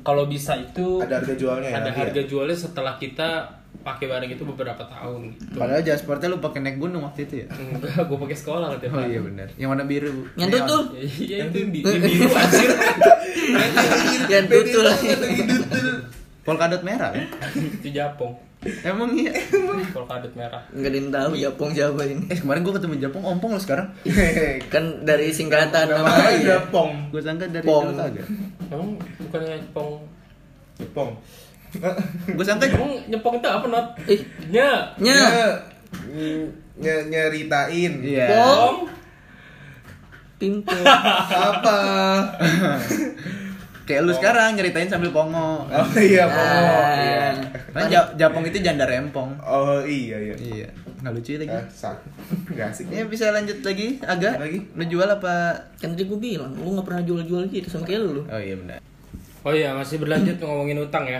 kalau 0.00 0.24
bisa 0.24 0.52
itu 0.54 0.98
ada 0.98 1.14
harga 1.16 1.34
jualnya 1.34 1.68
ya 1.68 1.74
ada 1.74 1.80
nanti 1.84 1.90
ya? 1.92 2.02
harga 2.02 2.22
jualnya 2.24 2.56
setelah 2.56 2.94
kita 2.96 3.28
pakai 3.74 4.06
barang 4.06 4.28
itu 4.28 4.44
beberapa 4.44 4.84
tahun 4.84 5.32
gitu. 5.32 5.56
Padahal 5.56 5.80
jas 5.80 5.98
sportnya 5.98 6.28
lu 6.28 6.38
pakai 6.38 6.60
naik 6.60 6.76
gunung 6.76 7.02
waktu 7.02 7.24
itu 7.24 7.34
ya. 7.40 7.46
enggak 7.50 8.04
gue 8.04 8.18
pakai 8.20 8.36
sekolah 8.36 8.66
katanya 8.72 8.92
Oh 8.92 9.02
iya 9.02 9.20
benar. 9.20 9.48
Yang 9.56 9.68
warna 9.68 9.84
biru. 9.84 10.10
yang 10.36 10.48
Neon. 10.48 10.60
tutul 10.60 10.82
Ya, 10.92 11.02
iya 11.02 11.36
itu 11.42 11.56
yang 11.56 11.70
bi- 11.70 11.82
yang 11.82 12.00
biru 12.00 12.28
anjir 12.30 12.70
yang 14.32 14.44
tutul 14.46 14.86
Polkadot 16.42 16.82
merah 16.82 17.10
kan? 17.10 17.26
itu 17.54 17.88
Japong 17.88 18.34
Emang 18.82 19.10
iya. 19.12 19.34
kalau 19.90 20.06
kadut 20.06 20.30
merah 20.32 20.62
nggak 20.70 20.86
ada 20.86 20.94
yang 20.96 21.10
tahu 21.10 21.32
Japong 21.34 21.70
siapa 21.72 22.02
ini 22.04 22.30
Eh 22.30 22.38
kemarin 22.38 22.62
gua 22.62 22.74
ketemu 22.74 22.94
Japong 23.00 23.24
ompong 23.28 23.50
lo 23.50 23.60
sekarang. 23.60 23.90
kan 24.72 25.02
dari 25.02 25.30
singkatan 25.30 25.86
Nama 25.88 25.98
nama 25.98 26.30
udah 26.32 26.62
pong 26.70 27.10
Gua 27.10 27.18
sangka 27.20 27.46
dari 27.48 27.66
Pong. 27.66 27.90
Emang 28.70 28.90
bukannya 29.18 29.58
Pong 29.70 30.06
Jepang. 30.78 31.10
Gue 32.28 32.44
sangka 32.44 32.66
Emang 32.66 32.92
nyepong 33.06 33.38
itu 33.38 33.48
apa 33.48 33.66
not? 33.66 33.86
Ih. 34.04 34.20
Nya. 34.48 34.92
Nya. 34.96 35.20
Ny- 36.06 36.48
ny- 36.76 37.04
nyeritain. 37.08 37.92
Iya. 37.98 38.28
Pong. 38.28 38.76
Pintu. 40.36 40.74
Apa? 41.48 41.78
Kayak 43.82 44.02
lu 44.06 44.12
sekarang 44.12 44.54
nyeritain 44.54 44.86
sambil 44.86 45.10
pongo. 45.10 45.64
Oh 45.64 45.88
iya, 45.96 46.24
Pong. 46.24 46.38
Ah. 46.38 46.94
Iya. 46.94 47.26
Kan 47.72 47.84
Ja- 47.88 48.12
Japong 48.16 48.44
itu 48.44 48.58
janda 48.58 48.84
rempong. 48.84 49.34
Oh 49.40 49.80
iya 49.80 50.18
iya. 50.18 50.34
Iya. 50.36 50.68
Nggak 51.02 51.12
lucu 51.12 51.34
lagi. 51.36 51.50
Ah, 51.50 51.66
sak. 51.68 51.98
Enggak 52.46 52.70
asik. 52.70 52.86
Ini 52.86 53.06
bisa 53.06 53.30
lanjut 53.30 53.58
lagi 53.60 53.98
agak 54.00 54.38
Lagi? 54.38 54.58
Lu 54.72 54.84
jual 54.86 55.08
apa? 55.08 55.34
Kan 55.76 55.92
tadi 55.92 56.04
gue 56.04 56.14
bilang, 56.14 56.54
lu 56.54 56.74
gak 56.74 56.86
pernah 56.86 57.02
jual-jual 57.02 57.42
gitu 57.48 57.66
sama 57.66 57.82
kayak 57.82 58.02
lu. 58.02 58.22
Oh 58.22 58.38
iya 58.38 58.54
benar. 58.54 58.78
Oh 59.42 59.50
iya, 59.50 59.74
masih 59.74 59.98
berlanjut 59.98 60.38
ngomongin 60.38 60.78
utang 60.78 61.02
ya. 61.02 61.18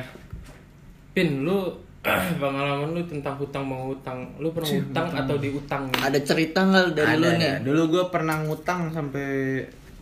Pin, 1.12 1.45
lu 1.45 1.76
pengalaman 2.42 2.99
lu 2.99 3.02
tentang 3.07 3.38
hutang 3.38 3.62
mau 3.62 3.95
hutang. 3.95 4.26
Lu 4.42 4.50
pernah 4.50 4.75
hutang 4.75 5.07
atau 5.14 5.37
diutang? 5.38 5.87
Ada 6.02 6.19
cerita 6.25 6.66
nggak 6.66 6.99
dari 6.99 7.14
lu 7.21 7.28
nih? 7.38 7.47
ya. 7.47 7.54
Dulu 7.62 7.83
gue 7.95 8.04
pernah 8.11 8.42
ngutang 8.42 8.90
sampai 8.90 9.26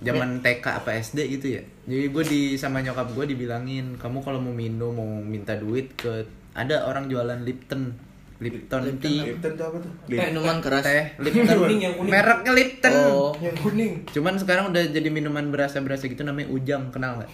zaman 0.00 0.40
TK 0.40 0.64
apa 0.64 0.97
SD 0.97 1.19
gitu 1.37 1.61
ya. 1.61 1.62
Jadi 1.85 2.07
gue 2.09 2.25
di 2.25 2.40
sama 2.57 2.81
nyokap 2.81 3.12
gue 3.12 3.37
dibilangin, 3.37 4.00
kamu 4.00 4.25
kalau 4.25 4.40
mau 4.40 4.55
minum 4.55 4.97
mau 4.97 5.11
minta 5.21 5.52
duit 5.61 5.93
ke 5.93 6.25
ada 6.57 6.88
orang 6.88 7.12
jualan 7.12 7.45
Lipton. 7.45 7.93
Lipton, 8.41 8.81
tea. 8.97 9.21
Lipton 9.29 9.53
tuh 9.53 9.65
apa 9.67 9.77
tuh? 9.79 9.93
Minuman 10.09 10.57
keras. 10.59 10.81
Teh 10.81 11.13
Lipton. 11.19 11.45
kuning, 11.61 11.81
yang 11.83 11.93
kuning. 11.93 12.09
Mereknya 12.09 12.53
Lipton. 12.53 12.93
Oh, 13.07 13.37
Yang 13.37 13.57
kuning. 13.61 13.93
Cuman 14.09 14.35
sekarang 14.35 14.65
udah 14.69 14.83
jadi 14.87 15.09
minuman 15.09 15.45
berasa-berasa 15.47 16.09
gitu 16.09 16.23
namanya 16.23 16.49
Ujang, 16.49 16.89
kenal 16.89 17.21
nggak? 17.21 17.31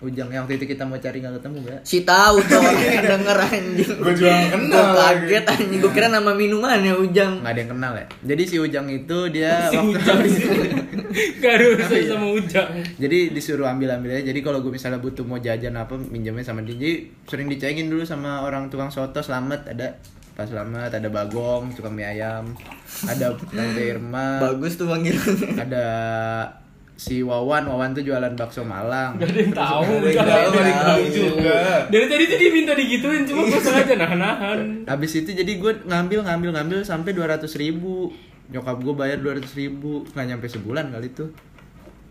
Ujang 0.00 0.28
yang 0.28 0.44
waktu 0.44 0.60
itu 0.60 0.68
kita 0.68 0.84
mau 0.84 0.96
cari 0.96 1.18
nggak 1.18 1.40
ketemu 1.40 1.56
gak? 1.64 1.80
si 1.82 1.98
tahu 2.02 2.36
tuh 2.42 2.56
orang 2.56 2.76
yang 2.78 3.04
denger 3.08 3.38
anjing. 3.40 3.90
Gua 4.04 4.12
juga 4.12 4.32
kenal 4.46 4.68
Gua 4.68 4.84
lagi. 4.94 5.20
kaget 5.24 5.44
anjing. 5.48 5.78
Gue 5.80 5.92
kira 5.92 6.06
nama 6.06 6.30
minuman 6.30 6.78
ya 6.78 6.94
Ujang. 6.94 7.32
Nggak 7.40 7.50
ada 7.50 7.58
yang 7.58 7.70
kenal 7.70 7.92
ya. 7.94 8.06
Jadi 8.22 8.42
si 8.44 8.56
Ujang 8.56 8.86
itu 8.86 9.18
dia 9.30 9.52
Si 9.64 9.74
waktu 9.74 9.96
Ujang 9.96 10.18
sini. 10.28 10.68
Gak 11.40 11.52
ada 11.52 11.64
urusan 11.66 12.00
sama 12.06 12.26
Ujang. 12.30 12.68
jadi 12.94 13.18
disuruh 13.30 13.66
ambil 13.66 13.96
ambil 13.96 14.14
aja. 14.14 14.28
Jadi 14.28 14.40
kalau 14.40 14.60
gue 14.60 14.70
misalnya 14.70 15.00
butuh 15.00 15.24
mau 15.24 15.40
jajan 15.40 15.72
apa 15.74 15.96
minjamnya 15.96 16.44
sama 16.44 16.60
dia. 16.60 16.76
Jadi 16.76 16.92
sering 17.24 17.48
dicengin 17.48 17.88
dulu 17.88 18.04
sama 18.04 18.44
orang 18.44 18.68
tukang 18.68 18.92
soto 18.92 19.18
selamat 19.18 19.72
ada 19.72 19.96
Pak 20.30 20.46
Selamat, 20.46 20.90
ada 20.90 21.08
Bagong, 21.08 21.74
tukang 21.74 21.92
mie 21.92 22.06
ayam, 22.06 22.56
ada 23.04 23.36
Tante 23.36 23.82
Irma, 23.82 24.40
Bagus 24.40 24.80
tuh 24.80 24.88
panggilannya. 24.88 25.52
ada 25.58 25.84
si 26.96 27.20
Wawan, 27.20 27.64
Wawan 27.64 27.92
tuh 27.92 28.00
jualan 28.02 28.32
bakso 28.34 28.60
Malang. 28.60 29.16
Gak 29.16 29.28
ada 29.28 29.40
yang 29.40 29.52
tahu. 29.52 29.84
Gak 30.06 30.24
ada 30.24 30.36
yang 30.40 30.80
tahu 30.80 31.00
tahu. 31.00 31.12
juga. 31.12 31.58
Dari 31.88 32.06
tadi 32.08 32.24
tuh 32.26 32.36
dia 32.36 32.50
minta 32.50 32.72
digituin, 32.72 33.22
cuma 33.24 33.40
gue 33.44 33.56
sengaja 33.58 33.94
nahan-nahan. 33.96 34.58
Habis 34.84 35.12
itu 35.18 35.30
jadi 35.34 35.52
gue 35.56 35.72
ngambil 35.84 36.24
ngambil 36.24 36.50
ngambil 36.56 36.78
sampai 36.82 37.12
200 37.12 37.44
ribu 37.56 38.12
Nyokap 38.50 38.82
gue 38.82 38.94
bayar 38.98 39.22
200 39.22 39.46
ribu 39.54 40.02
Nggak 40.10 40.26
nyampe 40.26 40.46
sebulan 40.50 40.90
kali 40.90 41.06
itu 41.06 41.30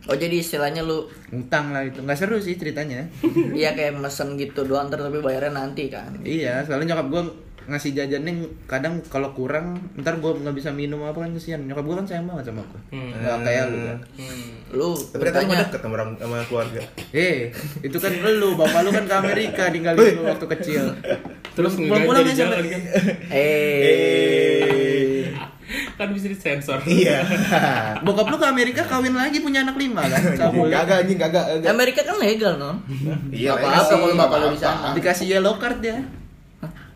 Oh 0.07 0.15
jadi 0.15 0.39
istilahnya 0.39 0.87
lu 0.87 1.03
Ngutang 1.27 1.75
lah 1.75 1.83
itu 1.83 1.99
Nggak 1.99 2.15
seru 2.15 2.39
sih 2.39 2.55
ceritanya 2.55 3.11
iya 3.51 3.75
kayak 3.75 3.99
mesen 3.99 4.39
gitu 4.39 4.63
doang 4.63 4.87
tapi 4.87 5.19
bayarnya 5.19 5.51
nanti 5.51 5.91
kan. 5.91 6.15
Iya 6.23 6.63
soalnya 6.63 6.95
nyokap 6.95 7.07
gue 7.11 7.23
ngasih 7.69 7.91
jajannya 7.93 8.33
kadang 8.65 8.97
kalau 9.05 9.29
kurang 9.31 9.65
ntar 9.95 10.15
gue 10.15 10.31
nggak 10.35 10.51
bisa 10.51 10.69
minum 10.69 11.01
apa 11.01 11.21
kan 11.21 11.31
kesian 11.31 11.63
nyokap 11.63 11.83
gue 11.83 11.95
kan 11.95 12.05
sayang 12.05 12.25
banget 12.25 12.45
sama 12.47 12.61
gue 12.63 12.81
Hmm. 12.89 13.13
nggak 13.15 13.37
kayak 13.41 13.63
lu 13.67 13.77
kan 13.83 13.99
Hmm. 14.15 14.49
Lu 14.71 14.89
Tapi 14.93 15.23
kan 15.23 15.41
bertanya 15.41 15.55
deket 15.63 15.79
sama 15.79 15.93
orang 15.95 16.09
sama 16.15 16.35
keluarga. 16.43 16.81
eh 17.11 17.49
itu 17.79 17.97
kan 17.97 18.11
lu 18.11 18.49
bapak 18.55 18.81
lu 18.81 18.91
kan 18.91 19.03
ke 19.03 19.15
Amerika 19.15 19.63
ninggalin 19.67 20.13
lu 20.15 20.25
waktu 20.25 20.45
kecil 20.51 20.83
Terus 21.51 21.73
Pulang- 21.75 22.05
pulang 22.05 22.23
ya 22.23 22.33
jalan 22.37 22.55
sampai- 22.55 22.71
kan? 22.71 22.81
eh 23.99 25.25
Kan 25.91 26.09
bisa 26.09 26.25
disensor. 26.25 26.79
Iya. 26.81 27.21
bokap 28.05 28.25
lu 28.25 28.37
ke 28.37 28.47
Amerika 28.47 28.81
kawin 28.81 29.13
lagi 29.13 29.37
punya 29.37 29.61
anak 29.61 29.75
lima 29.75 30.01
kan. 30.01 30.21
Kagak 30.71 31.03
anjing 31.03 31.19
kagak. 31.19 31.43
kagak. 31.45 31.69
Amerika 31.69 32.01
kan 32.01 32.15
legal 32.17 32.55
no. 32.55 32.71
Iya. 33.29 33.53
Legal 33.53 33.83
sih, 33.83 33.93
kalau 33.93 34.15
bapak 34.15 34.37
lu 34.41 34.55
sana. 34.55 34.95
dikasih 34.95 35.25
yellow 35.29 35.55
card 35.55 35.83
ya? 35.83 35.99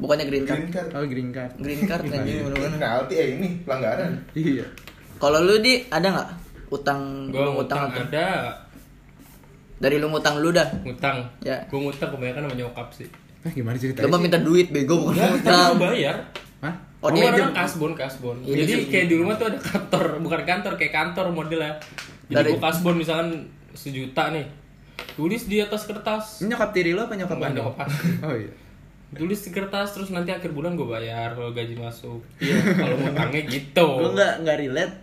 Bukannya 0.04 0.26
green 0.28 0.44
card. 0.44 0.60
Green 0.60 0.74
card. 0.74 0.90
oh 0.92 1.06
green 1.08 1.30
card 1.32 1.52
Green 1.58 1.82
card 1.82 2.04
anjing 2.12 2.44
bener-bener. 2.44 2.76
Penalti 2.76 3.14
eh 3.16 3.28
ini 3.34 3.48
pelanggaran. 3.64 4.12
iya 4.36 4.66
Kalau 5.16 5.40
lu 5.40 5.56
di 5.58 5.80
ada 5.88 6.08
nggak 6.12 6.30
utang 6.70 7.32
Gue 7.32 7.40
lu 7.40 7.52
ngutang 7.56 7.88
apa? 7.88 8.04
ada. 8.04 8.28
Dari 9.76 9.96
lu 9.96 10.08
ngutang 10.08 10.40
lu 10.40 10.50
dah. 10.50 10.68
Ngutang. 10.82 11.24
Ya. 11.40 11.64
Gue 11.66 11.80
ngutang 11.82 12.10
kebanyakan 12.10 12.42
sama 12.44 12.56
nyokap 12.58 12.88
sih. 12.92 13.08
Eh, 13.44 13.52
gimana 13.52 13.76
Lu 13.76 13.82
ceritanya 13.82 14.08
sih? 14.10 14.20
minta 14.22 14.40
duit 14.40 14.68
bego 14.70 14.96
bukan 15.02 15.16
ngutang. 15.16 15.76
bayar. 15.78 16.18
Hah? 16.60 16.76
Oh, 17.00 17.12
dia 17.12 17.28
orang 17.28 17.52
kasbon, 17.52 17.92
kasbon. 17.94 18.40
Ini 18.42 18.56
Jadi 18.58 18.74
kayak 18.88 19.08
di 19.08 19.16
rumah 19.16 19.36
tuh 19.36 19.48
ada 19.48 19.60
kantor, 19.60 20.20
bukan 20.20 20.42
kantor, 20.42 20.74
kayak 20.76 20.94
kantor 20.94 21.26
modelnya. 21.30 21.76
Jadi 22.26 22.32
Dari- 22.34 22.52
gue 22.52 22.60
kasbon 22.60 22.96
misalkan 22.96 23.44
sejuta 23.74 24.32
nih. 24.32 24.48
Tulis 25.14 25.44
di 25.46 25.60
atas 25.60 25.84
kertas. 25.84 26.40
Nyokap 26.42 26.72
tiri 26.72 26.92
lo 26.92 27.04
apa 27.04 27.14
nyokap 27.14 27.36
nyokap. 27.36 27.88
Oh 28.24 28.32
iya. 28.34 28.52
Tulis 29.16 29.40
di 29.40 29.50
kertas 29.50 29.90
terus 29.92 30.10
nanti 30.10 30.30
akhir 30.30 30.50
bulan 30.50 30.74
gue 30.74 30.84
bayar 30.84 31.32
kalau 31.32 31.50
gaji 31.50 31.74
masuk. 31.74 32.22
Iya, 32.38 32.56
kalau 32.74 32.96
ngutangnya 32.98 33.42
gitu. 33.46 33.88
Gue 33.96 34.10
nggak 34.12 34.34
nggak 34.42 34.58
relate. 34.60 34.96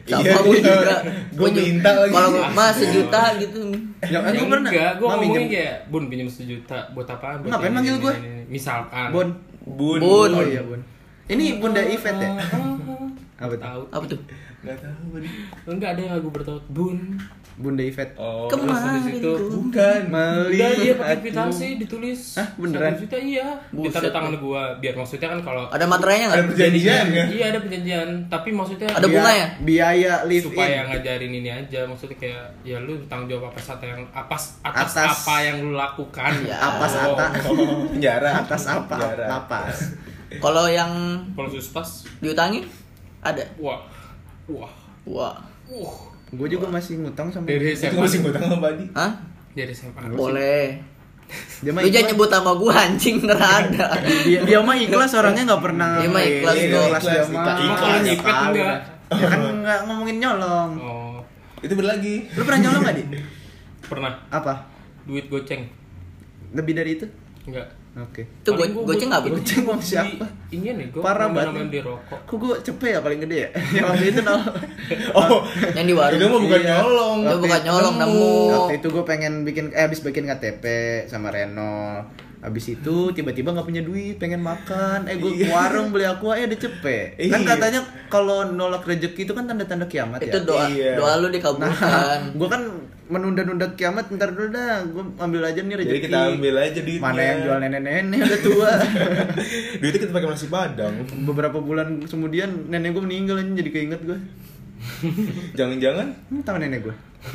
Sama 0.00 0.20
Iya, 0.20 0.34
gue 0.38 0.54
iya. 0.54 0.62
juga. 0.64 0.96
Gua 1.32 1.48
ju- 1.50 1.58
minta 1.60 1.90
lagi. 1.92 2.12
Kalau 2.12 2.30
mah 2.50 2.70
sejuta 2.70 3.22
gitu. 3.36 3.60
Ya, 4.00 4.18
Ya 4.22 4.30
gue 4.30 4.46
pernah. 4.46 4.70
enggak, 4.70 4.90
gue 4.94 5.06
ngomongin 5.06 5.46
kayak 5.48 5.76
Bun 5.86 6.04
pinjam 6.06 6.28
sejuta 6.28 6.78
buat 6.90 7.04
apaan? 7.04 7.42
Buat 7.42 7.50
Ngapain 7.52 7.72
manggil 7.72 7.94
ini. 7.98 8.46
Misalkan. 8.48 9.08
Bon. 9.10 9.28
Bun. 9.60 9.98
Bun. 9.98 10.30
Oh 10.32 10.42
iya 10.42 10.62
bun. 10.62 10.80
Ini 11.26 11.58
bunda 11.58 11.82
Ivet 11.82 12.16
ya? 12.16 12.30
Apa 13.38 13.52
tuh? 13.52 13.60
Tahu. 13.60 13.82
Apa 13.90 14.04
tuh? 14.06 14.20
Enggak 14.60 14.76
tahu 14.80 15.02
Bun. 15.10 15.22
Enggak 15.68 15.88
ada 15.92 16.00
yang 16.00 16.12
lagu 16.14 16.28
bertaut 16.30 16.64
Bun. 16.68 16.98
Bunda 17.58 17.82
Ivet. 17.82 18.14
Oh. 18.14 18.46
Kemarin 18.46 19.02
itu 19.10 19.32
Bukan. 19.50 20.00
Udah 20.08 20.70
dia 20.72 20.94
pakai 20.94 21.16
kwitansi 21.20 21.74
ditulis. 21.76 22.38
Hah, 22.38 22.46
beneran? 22.54 22.94
Juta 22.94 23.18
iya. 23.18 23.58
Buset, 23.68 23.90
Ditanda 23.90 24.10
tangan 24.14 24.34
gua 24.38 24.62
biar 24.78 24.94
maksudnya 24.94 25.28
kan 25.28 25.40
kalau 25.42 25.66
Ada 25.66 25.84
materainya 25.84 26.26
Ada 26.26 26.34
nggak? 26.36 26.46
perjanjian 26.48 27.06
ya? 27.08 27.24
Iya 27.28 27.44
ada 27.48 27.58
perjanjian, 27.58 28.08
tapi 28.26 28.48
maksudnya 28.50 28.86
Ada 28.88 29.02
Biaya- 29.02 29.10
bunga 29.12 29.32
ya? 29.34 29.46
Biaya 29.60 30.12
live 30.24 30.44
supaya 30.44 30.78
in. 30.78 30.86
ngajarin 30.88 31.32
ini 31.34 31.50
aja 31.50 31.80
maksudnya 31.82 32.16
kayak 32.16 32.44
ya 32.62 32.78
lu 32.78 32.94
tanggung 33.04 33.26
jawab 33.28 33.50
apa 33.50 33.58
saat 33.58 33.82
yang 33.82 34.06
atas 34.08 34.42
atas, 34.60 34.90
Atas. 34.94 35.10
apa 35.18 35.34
yang 35.42 35.56
lu 35.60 35.74
lakukan 35.74 36.32
Ya. 36.40 36.56
Atas 36.56 36.92
Oh. 36.96 37.12
ata. 37.12 37.26
Oh, 37.44 37.58
Penjara. 37.90 38.30
Atas 38.40 38.62
apa? 38.64 38.94
Penjara. 38.94 39.26
Lapas. 39.28 39.76
Kalau 40.30 40.64
yang 40.66 40.90
kalau 41.34 41.50
suspas 41.50 42.06
diutangin 42.18 42.62
ada. 43.18 43.42
wah 43.58 43.82
wah 44.46 44.70
Wah. 45.04 45.34
uh 45.66 45.94
Gue 46.30 46.46
juga 46.46 46.66
masih 46.66 46.98
ngutang 46.98 47.28
sama 47.28 47.44
dari 47.44 47.72
Itu 47.72 47.88
SMA 47.88 47.98
masih 47.98 48.18
ngutang 48.20 48.42
sama 48.44 48.58
Badi. 48.58 48.86
Hah? 48.92 49.12
dari 49.50 49.72
SMA 49.72 50.00
Boleh. 50.12 50.66
dia 51.60 51.70
mah 51.70 51.80
Lu 51.80 51.88
jangan 51.88 51.98
ikhlas. 51.98 52.08
nyebut 52.10 52.28
sama 52.30 52.52
gua 52.54 52.72
anjing 52.78 53.16
ntar 53.20 53.36
ada. 53.36 53.86
dia, 54.22 54.40
dia 54.42 54.58
mah 54.58 54.76
ikhlas 54.76 55.12
orangnya 55.12 55.42
nggak 55.44 55.60
pernah 55.62 55.90
Dia 55.98 56.08
mah 56.08 56.22
ikhlas, 56.22 56.56
gua. 56.56 56.64
ikhlas 56.86 57.04
dia 57.04 57.24
mah 57.26 57.56
ikhlas. 57.58 58.00
Nyipet 58.00 58.34
enggak? 58.46 58.76
ya 59.10 59.26
kan 59.26 59.40
nggak 59.58 59.80
ngomongin 59.84 60.16
nyolong 60.18 60.70
oh 60.78 61.18
Itu 61.58 61.74
berlagi. 61.74 62.28
lu 62.30 62.42
pernah 62.42 62.60
nyolong 62.62 62.82
nggak 62.82 62.96
di 62.96 63.04
pernah 63.82 64.12
apa 64.28 64.68
duit 65.04 65.26
goceng 65.26 65.64
lebih 66.50 66.72
dari 66.72 66.90
itu 66.94 67.06
enggak 67.44 67.66
oke 68.00 68.22
Itu 68.22 68.50
Paling 68.50 68.70
go- 68.70 68.80
gua 68.80 68.90
goceng 68.90 69.10
apa? 69.10 69.26
Goceng 69.28 69.62
uang 69.64 69.80
siapa? 69.80 70.24
ini 70.48 70.68
nih 70.70 70.86
gua 70.88 71.02
Parah 71.04 71.28
banget. 71.28 71.66
di 71.68 71.80
rokok 71.80 72.20
kok 72.22 72.36
gue 72.36 72.54
cepet 72.62 72.88
ya 72.88 73.00
paling 73.00 73.20
gede 73.20 73.36
ya 73.36 73.48
yang 73.74 73.84
waktu 73.86 74.04
itu 74.08 74.20
nol 74.20 74.40
Oh. 75.18 75.42
Yang 75.72 75.84
di 75.84 75.94
warung. 75.94 76.16
Itu 76.16 76.26
mah 76.26 76.40
bukan 76.40 76.60
Iya. 76.60 76.70
nyolong. 76.74 77.18
Itu 77.22 77.36
bukan 77.40 77.60
nyolong 77.62 77.94
nemu. 77.98 78.32
waktu 78.48 78.74
itu 78.78 78.88
gue 78.88 79.04
pengen 79.04 79.32
bikin 79.42 79.64
eh 79.70 79.82
habis 79.82 80.00
bikin 80.00 80.24
KTP 80.24 80.64
sama 81.06 81.28
Reno 81.28 82.06
Habis 82.38 82.70
itu 82.70 82.96
tiba-tiba 83.10 83.50
nggak 83.50 83.66
punya 83.66 83.82
duit, 83.82 84.14
pengen 84.16 84.38
makan. 84.40 85.04
Eh 85.04 85.16
gue 85.16 85.30
ke 85.36 85.46
warung 85.48 85.90
beli 85.90 86.04
aqua, 86.04 86.34
eh 86.34 86.44
ada 86.44 86.54
cepet. 86.54 87.18
Kan 87.26 87.42
Iya. 87.42 87.48
katanya 87.48 87.80
kalau 88.06 88.46
nolak 88.46 88.82
rezeki 88.82 89.24
itu 89.24 89.32
kan 89.32 89.44
tanda-tanda 89.44 89.84
kiamat 89.84 90.20
Itu 90.20 90.38
ya. 90.38 90.44
doa 90.44 90.64
Iya. 90.66 90.92
doa 90.94 91.12
lu 91.16 91.26
Nah, 91.26 91.34
dikabulkan. 91.34 92.20
gue 92.32 92.48
kan 92.48 92.62
menunda-nunda 93.08 93.66
kiamat 93.74 94.06
ntar 94.10 94.30
dulu 94.30 94.48
dah. 94.50 94.86
Gue 94.86 95.02
ambil 95.16 95.42
aja 95.44 95.58
nih 95.58 95.76
rezeki. 95.76 95.90
Jadi 95.90 96.02
kita 96.04 96.18
ambil 96.30 96.54
aja 96.56 96.78
duitnya. 96.78 97.02
Mana 97.02 97.20
yang 97.20 97.38
jual 97.42 97.58
nenek-nenek 97.58 98.18
udah 98.22 98.40
tua. 98.40 98.72
Duitnya 99.80 100.00
kita 100.00 100.12
pakai 100.12 100.28
nasi 100.28 100.46
padang. 100.46 100.94
Beberapa 101.24 101.58
bulan 101.58 101.88
kemudian 102.02 102.48
nenek 102.66 102.92
gue 102.92 103.02
meninggal 103.02 103.36
aja 103.36 103.50
jadi 103.52 103.70
keinget 103.72 104.00
gue. 104.04 104.18
Jangan-jangan 105.58 106.06
Hmm, 106.30 106.42
tahu 106.42 106.56
nenek 106.56 106.86
gue. 106.86 106.94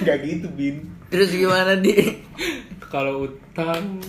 nggak 0.00 0.18
gitu, 0.22 0.46
Bin. 0.50 0.76
Terus 1.08 1.28
gimana 1.30 1.74
di? 1.76 1.94
kalau 2.86 3.24
utang 3.24 4.02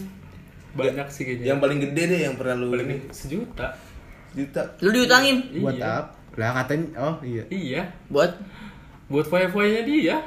banyak 0.71 1.05
sih 1.07 1.21
kayaknya 1.21 1.53
Yang 1.53 1.59
paling 1.59 1.79
gede 1.81 2.01
deh 2.07 2.19
yang 2.23 2.35
pernah 2.35 2.55
lu 2.55 2.73
paling 2.73 2.87
ini 2.87 2.97
sejuta 3.09 3.67
juta. 4.31 4.63
Lu 4.79 4.89
diutangin 4.89 5.43
Buat 5.59 5.75
Iya. 5.75 5.85
apa? 5.99 6.11
Lah 6.39 6.51
katanya 6.57 6.87
oh 6.97 7.15
iya. 7.21 7.43
iya 7.51 7.83
buat 8.07 8.31
buat 9.05 9.27
foya-foyanya 9.27 9.83
dia 9.83 10.17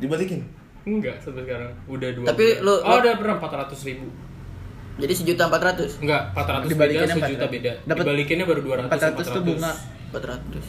Dibalikin. 0.00 0.40
Enggak 0.82 1.20
sampai 1.20 1.44
sekarang. 1.44 1.70
Udah 1.86 2.08
dua. 2.10 2.26
Tapi 2.26 2.44
bulan. 2.56 2.64
lu- 2.64 2.82
Oh, 2.82 2.96
ada 2.96 3.10
berapa? 3.14 3.36
400 3.38 3.84
ribu. 3.84 4.08
Jadi 4.96 5.12
sejuta 5.12 5.46
empat 5.46 5.62
ratus. 5.62 6.00
Enggak, 6.00 6.32
400 6.32 6.64
beda, 6.64 6.72
Dibalikinnya 6.72 7.14
sejuta 7.14 7.44
400. 7.44 7.52
beda. 7.52 7.72
Dibalikinnya 7.84 8.46
baru 8.48 8.60
200. 8.64 8.88
400 8.88 9.26
tuh 9.28 9.42
bunga. 9.44 9.72
Empat 10.10 10.24
ratus. 10.26 10.64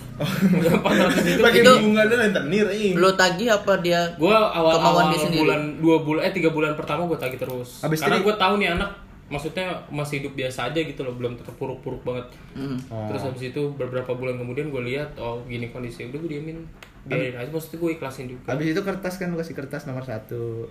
Enggak, 0.54 0.73
400 0.86 1.34
itu. 1.34 1.41
Pakai 1.41 1.62
Itu- 1.65 1.82
bunga 1.82 2.01
dan 2.06 2.17
rentenir 2.23 2.65
eh. 2.69 2.93
Lo 2.93 3.10
tagih 3.12 3.49
apa 3.49 3.73
dia? 3.82 4.01
Gua 4.15 4.54
awal 4.54 4.77
Kemauan 4.77 4.86
awal 4.86 5.06
dia 5.10 5.19
sendiri. 5.25 5.41
bulan 5.41 5.62
dua 5.82 5.97
bulan 5.99 6.21
eh 6.23 6.34
tiga 6.34 6.49
bulan 6.54 6.77
pertama 6.77 7.10
gue 7.10 7.17
tagih 7.17 7.41
terus. 7.41 7.82
Habis 7.82 8.06
Karena 8.06 8.21
gue 8.21 8.36
tahu 8.38 8.54
nih 8.62 8.69
anak 8.71 8.89
maksudnya 9.32 9.63
masih 9.88 10.19
hidup 10.21 10.36
biasa 10.36 10.69
aja 10.69 10.77
gitu 10.77 11.01
loh, 11.01 11.15
belum 11.15 11.39
terpuruk-puruk 11.39 12.04
banget. 12.04 12.27
Hmm. 12.54 12.77
Oh. 12.88 13.08
Terus 13.10 13.23
habis 13.25 13.49
itu 13.49 13.62
beberapa 13.73 14.12
bulan 14.12 14.38
kemudian 14.38 14.69
gue 14.69 14.84
lihat 14.86 15.17
oh 15.17 15.41
gini 15.47 15.71
kondisi 15.71 16.06
udah 16.06 16.19
gue 16.19 16.30
diemin 16.30 16.60
biarin 17.01 17.34
aja 17.34 17.49
maksudnya 17.49 17.82
gue 17.82 17.91
ikhlasin 17.97 18.30
juga. 18.30 18.54
Habis 18.54 18.77
itu 18.77 18.82
kertas 18.84 19.17
kan 19.17 19.34
lu 19.34 19.39
kasih 19.39 19.58
kertas 19.58 19.89
nomor 19.89 20.06
satu, 20.06 20.69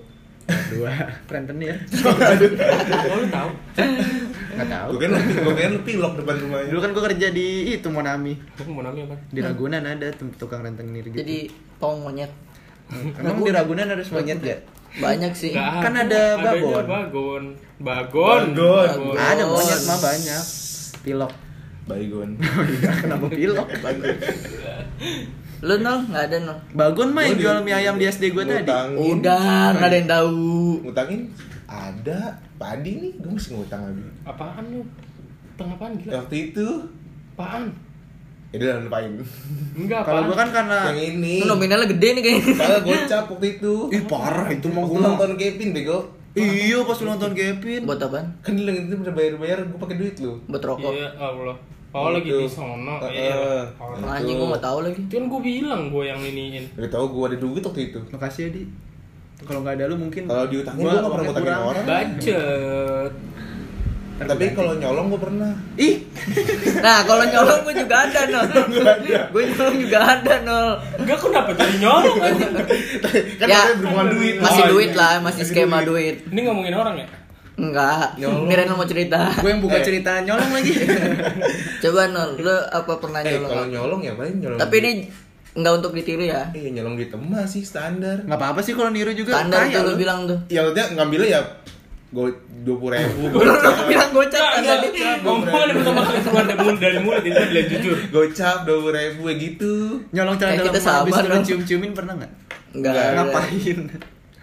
dua, 0.48 0.92
rentenir. 1.26 1.76
oh 3.10 3.16
lu 3.18 3.26
tahu? 3.28 3.50
Nggak 4.56 4.68
tahu. 4.68 4.88
Gue 4.94 5.00
kan 5.02 5.10
gue 5.20 5.54
kan 5.54 5.74
pilok 5.86 6.12
depan 6.22 6.34
rumahnya. 6.42 6.68
Dulu 6.70 6.80
kan 6.80 6.90
gua 6.94 7.02
kerja 7.10 7.26
di 7.30 7.48
itu 7.74 7.88
Monami. 7.90 8.34
Mau 8.66 8.82
namanya 8.82 9.04
apa? 9.12 9.16
Di 9.30 9.40
Ragunan 9.40 9.82
ada 9.86 10.08
tukang 10.38 10.62
rentenir 10.64 11.04
gitu. 11.06 11.20
Jadi 11.20 11.50
pawang 11.78 12.06
monyet. 12.06 12.32
Emang 12.90 13.42
di 13.46 13.52
Ragunan 13.54 13.86
ada 13.86 14.02
monyet 14.02 14.38
gak? 14.42 14.60
Banyak 15.04 15.32
sih. 15.38 15.54
Nggak 15.54 15.86
Kan 15.86 15.94
ada 15.94 16.22
bagon. 16.42 16.84
Bagon. 16.86 17.44
Bagon. 17.78 18.42
Bagon. 18.58 19.14
Ada 19.14 19.42
Oh, 19.46 19.54
monyet 19.54 19.80
mah 19.86 19.98
banyak. 20.02 20.42
Pilok. 21.06 21.32
Baygon. 21.86 22.30
Kenapa 23.02 23.26
pilok? 23.30 23.68
Lu 25.60 25.74
nol 25.76 25.98
nggak 26.08 26.24
ada 26.26 26.36
nol. 26.40 26.58
Bagon 26.72 27.12
mah 27.12 27.22
yang 27.22 27.36
jual 27.36 27.56
mie 27.60 27.74
ayam 27.74 27.94
di 27.94 28.04
SD 28.04 28.32
gua 28.32 28.44
tadi. 28.44 28.64
Udah 28.96 29.76
nggak 29.76 29.88
ada 29.88 29.96
yang 29.96 30.08
tahu. 30.08 30.40
Ngutangin 30.82 31.20
ada 31.66 32.20
padi 32.56 32.92
nih, 32.98 33.12
gue 33.16 33.30
masih 33.30 33.50
ngutang 33.54 33.82
lagi. 33.84 34.02
Apaan 34.24 34.64
lu? 34.68 34.82
Tengah 35.54 35.76
apaan 35.76 35.92
gila? 35.96 36.12
Waktu 36.18 36.36
itu 36.50 36.66
Apaan? 37.32 37.64
ya 38.50 38.58
udah 38.58 38.82
lupain. 38.82 39.12
Enggak 39.78 40.02
Kalau 40.02 40.26
gua 40.26 40.36
kan 40.36 40.48
karena 40.50 40.78
Yang 40.90 41.00
ini. 41.14 41.34
Lu 41.38 41.46
nominalnya 41.46 41.86
gede 41.86 42.08
nih 42.18 42.22
kayaknya. 42.24 42.54
Padahal 42.58 42.80
gocap 42.82 43.24
waktu 43.30 43.46
itu. 43.54 43.74
Ih 43.94 44.02
parah 44.04 44.48
itu 44.50 44.66
mah 44.66 44.82
Waktu 44.82 44.96
gua. 44.96 45.06
nonton 45.06 45.30
Kevin 45.36 45.70
bego. 45.70 45.98
Iya 46.30 46.78
pas 46.82 46.98
lu 46.98 47.06
nonton 47.06 47.32
Kevin. 47.32 47.80
Buat 47.86 48.00
apaan? 48.02 48.26
Kan 48.40 48.54
dia 48.54 48.72
itu 48.72 48.94
udah 48.96 49.14
bayar-bayar, 49.14 49.58
gue 49.62 49.78
pakai 49.78 49.96
duit 49.98 50.14
lu. 50.18 50.38
Buat 50.46 50.62
rokok. 50.64 50.92
Iya, 50.94 51.08
Allah. 51.16 51.56
Oh, 51.90 52.14
lagi 52.14 52.30
di 52.30 52.46
sono. 52.46 53.02
Heeh. 53.02 53.34
Iya. 53.34 53.66
Anjing 54.00 54.38
gua 54.38 54.48
nggak 54.54 54.62
tahu 54.62 54.78
lagi. 54.86 55.00
Kan 55.10 55.26
gue 55.26 55.40
bilang 55.40 55.90
gue 55.90 56.04
yang 56.06 56.20
iniin. 56.20 56.64
Udah 56.78 56.86
tau 56.86 57.10
gue 57.10 57.24
ada 57.26 57.36
duit 57.36 57.58
waktu 57.60 57.82
itu. 57.90 57.98
Makasih 58.10 58.42
ya 58.46 58.50
di. 58.54 58.62
Kalau 59.42 59.60
nggak 59.60 59.74
ada 59.74 59.84
lu 59.90 59.96
mungkin. 59.98 60.22
Kalau 60.24 60.46
diutangin 60.46 60.78
gue 60.80 60.90
gak 60.92 61.02
pernah 61.02 61.24
ngutangin 61.26 61.56
orang. 61.56 61.84
Budget. 61.84 63.12
Tapi 64.20 64.44
kalau 64.52 64.72
nyolong 64.76 65.06
gue 65.08 65.18
pernah. 65.18 65.52
Ih, 65.74 65.94
Nah 66.84 66.98
kalau 67.02 67.24
nyolong 67.24 67.60
gua 67.64 67.74
juga 67.74 67.96
ada 68.04 68.20
nol. 68.28 68.44
Gue 69.32 69.42
nyolong 69.48 69.76
juga 69.80 69.98
ada 70.04 70.34
nol. 70.44 70.70
Enggak 70.94 71.18
kenapa 71.18 71.50
jadi 71.56 71.76
nyolong. 71.80 72.18
Kan 73.40 73.46
Ya, 73.48 73.58
katanya 73.58 73.74
berhubungan 73.80 74.06
duit. 74.12 74.34
Masih 74.38 74.62
Oh, 74.62 74.68
duit 74.70 74.90
iya. 74.92 75.00
lah, 75.00 75.12
masih 75.24 75.42
skema 75.42 75.78
duit. 75.82 76.20
Ini 76.28 76.40
ngomongin 76.44 76.76
orang 76.76 76.94
ya? 77.00 77.06
Enggak. 77.60 78.06
Nyolong. 78.16 78.48
Mau 78.72 78.86
cerita. 78.86 79.18
gue 79.34 79.50
yang 79.50 79.60
buka 79.60 79.76
Eh. 79.76 79.84
cerita 79.84 80.10
nyolong 80.20 80.50
lagi. 80.50 80.72
Coba 81.82 82.00
nol, 82.08 82.30
lu 82.36 82.48
apa 82.66 82.92
pernah 82.96 83.20
Eh, 83.20 83.36
nyolong? 83.36 83.50
kalau 83.50 83.66
nyolong 83.66 84.00
ya 84.00 84.12
paling 84.14 84.36
nyolong. 84.38 84.58
Tapi 84.58 84.74
ini 84.78 84.90
enggak 85.50 85.72
untuk 85.76 85.92
ditiru 85.92 86.24
ya. 86.24 86.48
Iya 86.50 86.68
nyolong 86.72 86.94
duit 86.96 87.10
emas 87.10 87.48
sih 87.48 87.60
standar. 87.60 88.24
Nggak 88.24 88.38
apa-apa 88.38 88.60
sih 88.60 88.72
kalau 88.72 88.88
niru 88.88 89.12
juga. 89.12 89.36
Standar 89.36 89.66
kaya 89.66 89.76
tuh 89.76 89.84
lu 89.84 89.92
bilang 89.94 90.24
tuh. 90.24 90.38
Ya 90.48 90.64
udah 90.64 90.84
ngambilnya 90.94 91.28
ya 91.30 91.42
gue 92.10 92.26
dua 92.60 92.76
puluh 92.76 92.98
ribu. 92.98 93.38
Bilang 93.86 94.10
gocap 94.10 94.42
kan 94.42 94.58
Enggak, 94.58 94.82
tadi. 94.82 94.98
Ngomong 95.22 95.46
yang 95.62 95.78
pertama 95.78 96.00
kali 96.02 96.18
keluar 96.20 96.42
dari 96.42 96.58
mulut 96.58 96.78
dari 96.80 96.98
mulut 96.98 97.22
itu 97.22 97.38
bilang 97.40 97.66
jujur. 97.70 97.96
Gocap 98.10 98.56
dua 98.66 98.78
puluh 98.82 98.94
ribu 98.94 99.22
ya 99.24 99.34
gitu. 99.38 99.72
Nyolong 100.10 100.34
celana 100.34 100.52
Kayak 100.58 100.74
dalam 100.74 100.90
habis 100.98 101.14
dong. 101.14 101.42
cium-ciumin 101.46 101.92
pernah 101.94 102.18
nggak? 102.18 102.32
Enggak. 102.74 102.94
Enggak. 102.94 103.06
Ngapain? 103.14 103.78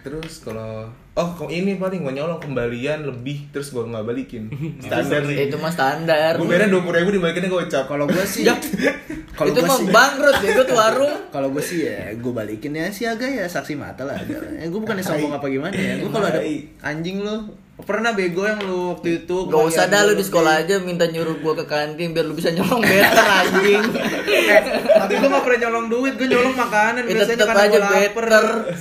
Terus 0.00 0.32
kalau 0.40 0.88
oh 1.18 1.28
kok 1.34 1.50
ini 1.50 1.74
paling 1.74 2.06
gue 2.06 2.14
nyolong 2.14 2.38
kembalian 2.38 3.02
lebih 3.02 3.50
terus 3.50 3.74
gue 3.74 3.82
nggak 3.82 4.06
balikin. 4.06 4.46
Standar 4.86 5.26
sih. 5.26 5.50
Itu 5.50 5.58
mah 5.58 5.72
standar. 5.74 6.38
Gue 6.38 6.46
bayarnya 6.46 6.70
dua 6.70 6.82
puluh 6.86 6.96
ribu 7.02 7.10
dibalikinnya 7.18 7.50
gocap. 7.50 7.84
Kalau 7.90 8.06
gue 8.06 8.22
sih, 8.22 8.46
Ya. 8.46 8.54
kalau 9.36 9.50
itu 9.50 9.58
gue 9.58 9.66
mah 9.66 9.78
sih, 9.82 9.90
bangkrut 9.90 10.36
ya, 10.38 10.62
tuh 10.62 10.76
warung. 10.78 11.16
kalau 11.34 11.48
gue 11.50 11.62
sih 11.62 11.90
ya 11.90 12.14
gue 12.14 12.32
balikin 12.32 12.78
ya 12.78 12.86
si 12.94 13.02
agak 13.02 13.34
ya 13.34 13.50
saksi 13.50 13.74
mata 13.74 14.06
lah. 14.06 14.14
Ya, 14.22 14.70
gue 14.70 14.78
bukannya 14.78 15.02
sombong 15.02 15.34
apa 15.34 15.46
gimana 15.50 15.74
ya. 15.74 15.98
Gue 15.98 16.10
kalau 16.14 16.26
ada 16.30 16.40
anjing 16.86 17.26
lu 17.26 17.50
pernah 17.78 18.10
bego 18.10 18.42
yang 18.42 18.58
lu 18.58 18.90
waktu 18.90 19.22
itu 19.22 19.46
Gak 19.46 19.70
usah 19.70 19.86
dah 19.86 20.02
lu 20.02 20.18
di 20.18 20.26
sekolah 20.26 20.66
aja 20.66 20.82
minta 20.82 21.06
nyuruh 21.06 21.38
gua 21.38 21.54
ke 21.54 21.62
kantin 21.62 22.10
biar 22.10 22.26
lu 22.26 22.34
bisa 22.34 22.50
nyolong 22.50 22.82
better 22.82 23.26
anjing. 23.26 23.82
Eh, 24.26 24.62
tapi 24.98 25.12
gue 25.18 25.28
gak 25.30 25.44
pernah 25.46 25.58
nyolong 25.66 25.86
duit, 25.86 26.14
gue 26.18 26.26
nyolong 26.26 26.54
makanan 26.58 27.06
Ya 27.06 27.14
biasanya 27.14 27.38
karena 27.46 27.62
aja 27.70 27.78
gue 27.78 28.00
lapar. 28.06 28.26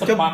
Sepak. 0.01 0.33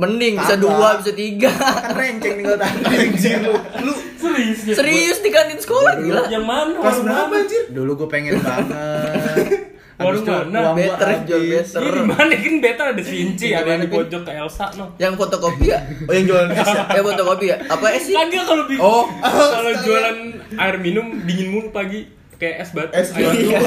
Mending 0.00 0.34
bisa 0.34 0.54
Kagak. 0.54 0.64
dua, 0.64 0.88
bisa 0.96 1.12
tiga. 1.12 1.50
Kan 1.52 1.92
renceng 1.92 2.34
tinggal 2.34 2.56
tadi. 2.56 2.80
Anjir 3.02 3.36
lu. 3.38 3.52
Lu 3.82 3.92
Serius 4.16 4.60
ya? 4.62 4.74
Serius 4.74 5.18
di 5.18 5.28
kantin 5.28 5.56
sekolah 5.56 5.92
gila. 5.98 6.22
Yang 6.26 6.44
mana? 6.44 6.76
kelas 6.78 6.98
berapa 7.02 7.34
anjir? 7.34 7.62
Dulu 7.68 7.90
gue 7.94 8.08
pengen 8.08 8.34
banget. 8.40 9.68
Warung 9.96 10.24
mana? 10.24 10.72
Better 10.72 11.08
jual 11.24 11.42
better. 11.46 11.76
Ini 11.78 11.90
di 11.90 12.02
mana 12.02 12.32
kan 12.34 12.54
beta 12.58 12.82
ada 12.86 13.02
Sinci, 13.02 13.46
Di 13.46 13.52
ada 13.52 13.68
yang 13.70 13.84
di 13.84 13.90
pojok 13.90 14.22
ke 14.22 14.32
Elsa 14.32 14.72
no. 14.74 14.96
Yang 14.96 15.12
fotokopi 15.14 15.66
ya? 15.68 15.78
Oh 16.02 16.12
yang 16.12 16.24
jualan 16.24 16.48
es 16.50 16.64
ya? 16.66 16.82
Eh 16.96 17.02
fotokopi 17.02 17.46
ya? 17.46 17.56
Apa 17.62 17.86
es 17.90 18.02
sih? 18.02 18.14
Kagak 18.14 18.44
kalau 18.46 18.64
bi- 18.64 18.80
Oh. 18.80 19.04
kalau 19.20 19.72
jualan 19.78 20.16
air 20.50 20.76
minum 20.76 21.04
dingin 21.22 21.48
mulu 21.50 21.68
pagi 21.68 22.08
kayak 22.40 22.56
es 22.64 22.70
batu. 22.72 22.90
Es 22.96 23.08
batu. 23.12 23.36
minum. 23.36 23.60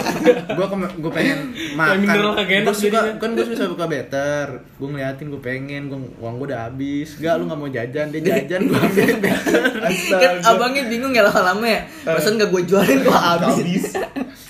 gue 0.58 0.66
gue 0.98 1.12
pengen 1.14 1.40
makan 1.78 2.02
gue 2.02 2.74
suka 2.74 3.00
jadinya. 3.06 3.22
kan 3.22 3.30
gue 3.38 3.46
suka 3.46 3.70
buka 3.70 3.86
better 3.86 4.46
gue 4.66 4.88
ngeliatin 4.90 5.28
gue 5.30 5.42
pengen 5.46 5.82
gue 5.94 6.00
uang 6.18 6.34
gue 6.42 6.48
udah 6.50 6.74
habis 6.74 7.22
gak 7.22 7.38
lu 7.38 7.46
nggak 7.46 7.60
mau 7.62 7.70
jajan 7.70 8.10
dia 8.10 8.22
jajan 8.26 8.62
gue 8.66 8.80
ambilin 8.82 9.20
better 9.30 9.62
Kan 10.10 10.36
abangnya 10.42 10.90
bingung 10.90 11.14
ya 11.14 11.22
lama-lama 11.22 11.66
ya. 11.70 11.82
Pesan 12.02 12.42
gak 12.42 12.50
gue 12.50 12.62
jualin 12.66 13.00
kok 13.06 13.14
habis. 13.14 13.56
Habis. 13.62 13.86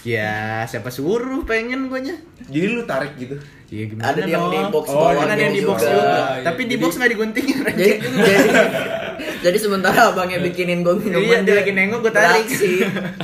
ya 0.03 0.63
siapa 0.67 0.87
suruh 0.91 1.43
pengen 1.43 1.87
gue 1.91 1.99
nya 1.99 2.15
Jadi 2.47 2.65
lu 2.71 2.87
tarik 2.87 3.19
gitu. 3.19 3.35
Iya 3.73 3.83
gimana 3.89 4.05
Ada 4.13 4.21
yang 4.29 4.45
di 4.53 4.59
box 4.69 4.85
oh, 4.87 4.95
bawah 5.01 5.13
kan 5.17 5.27
ada 5.33 5.41
yang 5.41 5.55
di 5.55 5.63
box 5.65 5.79
juga. 5.81 5.91
juga. 5.97 6.13
Iya, 6.13 6.45
Tapi 6.45 6.61
di 6.69 6.75
box 6.77 6.91
nggak 6.95 7.11
diguntingin. 7.11 7.57
Jadi, 7.73 7.91
jadi, 8.05 8.49
jadi 9.43 9.57
sementara 9.57 9.99
abangnya 10.07 10.39
bikinin 10.39 10.79
gue 10.79 10.95
minuman. 10.95 11.19
Iya, 11.21 11.37
dia 11.41 11.55
lagi 11.55 11.71
nengok, 11.71 11.99
gua 11.99 12.11
tarik. 12.11 12.47
beraksi. 12.47 12.71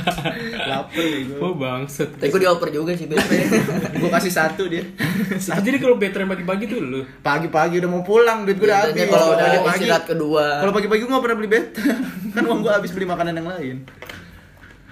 Lapar 0.70 1.00
ya 1.00 1.18
gue. 1.24 1.38
Oh 1.38 1.52
bangset. 1.52 2.10
Tapi 2.12 2.28
gue 2.28 2.40
dioper 2.40 2.68
juga 2.70 2.92
sih 2.92 3.06
biasanya. 3.06 3.46
Gue 4.00 4.10
kasih 4.10 4.30
satu 4.30 4.62
dia. 4.64 4.80
Ah, 5.48 5.60
Jadi 5.62 5.76
kalau 5.76 5.96
better 5.96 6.20
yang 6.20 6.30
pagi-pagi 6.30 6.64
tuh 6.66 6.78
lu. 6.78 7.00
Pagi-pagi 7.20 7.80
udah 7.80 7.90
mau 7.90 8.00
pulang, 8.00 8.44
duit 8.44 8.56
gue 8.56 8.64
udah 8.64 8.80
Biasanya 8.82 8.96
habis. 8.98 9.10
kalau 9.10 9.28
udah 9.30 9.46
pagi-pagi. 9.46 9.76
istirahat 9.78 10.04
kedua. 10.06 10.44
Kalau 10.58 10.72
pagi-pagi 10.72 11.00
gue 11.00 11.10
gak 11.10 11.22
pernah 11.22 11.36
beli 11.36 11.50
better. 11.50 11.84
kan 12.30 12.42
uang 12.42 12.60
gue 12.60 12.72
habis 12.72 12.90
beli 12.90 13.06
makanan 13.06 13.32
yang 13.34 13.48
lain. 13.50 13.76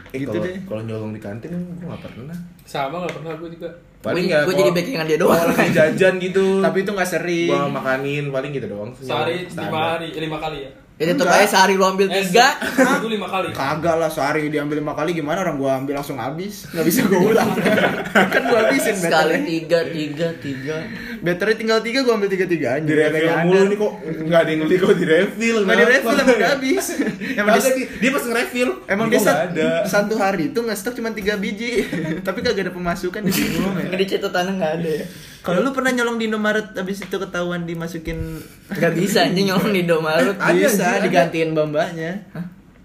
Eh, 0.08 0.18
Gitu 0.18 0.28
kalau 0.30 0.40
deh. 0.42 0.56
kalau 0.64 0.82
nyolong 0.82 1.12
di 1.12 1.20
kantin 1.20 1.50
gue 1.52 1.86
gak 1.86 2.02
pernah. 2.02 2.36
Sama 2.62 2.96
gak 3.02 3.14
pernah 3.14 3.32
gue 3.34 3.48
juga. 3.50 3.68
Paling 3.98 4.24
Gua- 4.24 4.30
ya 4.30 4.38
kalau- 4.42 4.58
jadi 4.58 4.70
backingan 4.70 5.06
dia 5.06 5.18
doang. 5.18 5.36
kalau 5.38 5.54
lagi 5.54 5.72
jajan 5.72 6.14
gitu. 6.18 6.46
Tapi 6.60 6.78
itu 6.78 6.90
gak 6.92 7.10
sering. 7.10 7.48
gua 7.50 7.68
makanin 7.68 8.24
paling 8.28 8.50
gitu 8.50 8.66
doang. 8.68 8.90
Sehari 8.94 9.44
lima 9.46 9.80
hari, 9.90 10.08
eh, 10.10 10.20
lima 10.20 10.38
kali 10.38 10.58
ya. 10.60 10.70
Ya 10.98 11.06
tetep 11.06 11.22
Enggak. 11.22 11.38
aja 11.38 11.46
sehari 11.48 11.72
lu 11.72 11.84
ambil 11.84 12.06
Eh, 12.08 12.18
tiga. 12.20 12.58
Itu 12.58 13.06
lima 13.06 13.24
kali. 13.24 13.54
Kagak 13.54 13.96
lah 13.96 14.10
sehari 14.10 14.46
diambil 14.46 14.76
lima 14.76 14.92
kali 14.92 15.14
gimana 15.14 15.40
orang 15.40 15.54
gua 15.54 15.78
ambil 15.78 15.94
langsung 15.94 16.18
habis 16.18 16.66
nggak 16.68 16.82
bisa 16.82 17.00
gua 17.04 17.20
ulang 17.24 17.50
kan 18.34 18.42
gua 18.44 18.58
habisin 18.64 18.98
Sekali 18.98 19.34
tiga, 19.46 19.86
tiga, 19.86 20.28
tiga. 20.36 20.76
betternya 21.20 21.54
tinggal 21.54 21.78
tiga 21.80 22.02
gua 22.02 22.14
ambil 22.14 22.26
tiga 22.26 22.44
tiga 22.44 22.68
aja 22.74 22.82
Di 22.82 22.94
refill 22.94 23.30
mulu 23.40 23.62
nih 23.64 23.76
kok 23.76 23.92
nggak 24.26 24.40
ada 24.40 24.50
yang 24.50 24.60
beli 24.60 24.76
kok 24.76 24.90
di 24.92 25.06
refill. 25.06 25.58
nggak 25.62 25.76
di 25.76 25.86
refill 25.86 26.16
emang 26.16 26.34
udah 26.34 26.50
habis 26.50 26.84
emang 27.38 27.52
dia, 27.56 27.70
dia 27.94 28.10
pas 28.10 28.24
nge-refill. 28.24 28.70
emang 28.88 29.06
dia 29.06 29.14
nggak 29.16 29.28
sat- 29.28 29.42
ada. 29.52 29.68
satu 29.86 30.14
hari 30.16 30.42
itu 30.48 30.58
nggak 30.58 30.76
stok 30.76 30.94
cuma 30.94 31.10
tiga 31.12 31.34
biji 31.36 31.86
tapi 32.26 32.38
kagak 32.40 32.62
ada 32.64 32.72
pemasukan 32.72 33.22
di 33.22 33.30
bingung 33.30 33.74
ya 33.76 33.86
Di 33.88 34.06
catatannya 34.08 34.52
nggak 34.52 34.72
ada 34.74 34.90
ya. 34.92 35.06
Kalau 35.48 35.60
lu 35.60 35.70
pernah 35.72 35.90
nyolong 35.90 36.16
di 36.16 36.28
Indomaret 36.28 36.68
abis 36.74 37.02
itu 37.02 37.16
ketahuan 37.16 37.64
dimasukin 37.64 38.36
Gak 38.68 38.92
bisa 38.92 39.24
anjing 39.24 39.48
nyolong 39.48 39.72
di 39.72 39.80
Indomaret. 39.82 40.36
Ada, 40.36 40.52
bisa 40.52 40.84
ada. 40.92 41.02
digantiin 41.02 41.50
mbak-mbaknya 41.50 42.12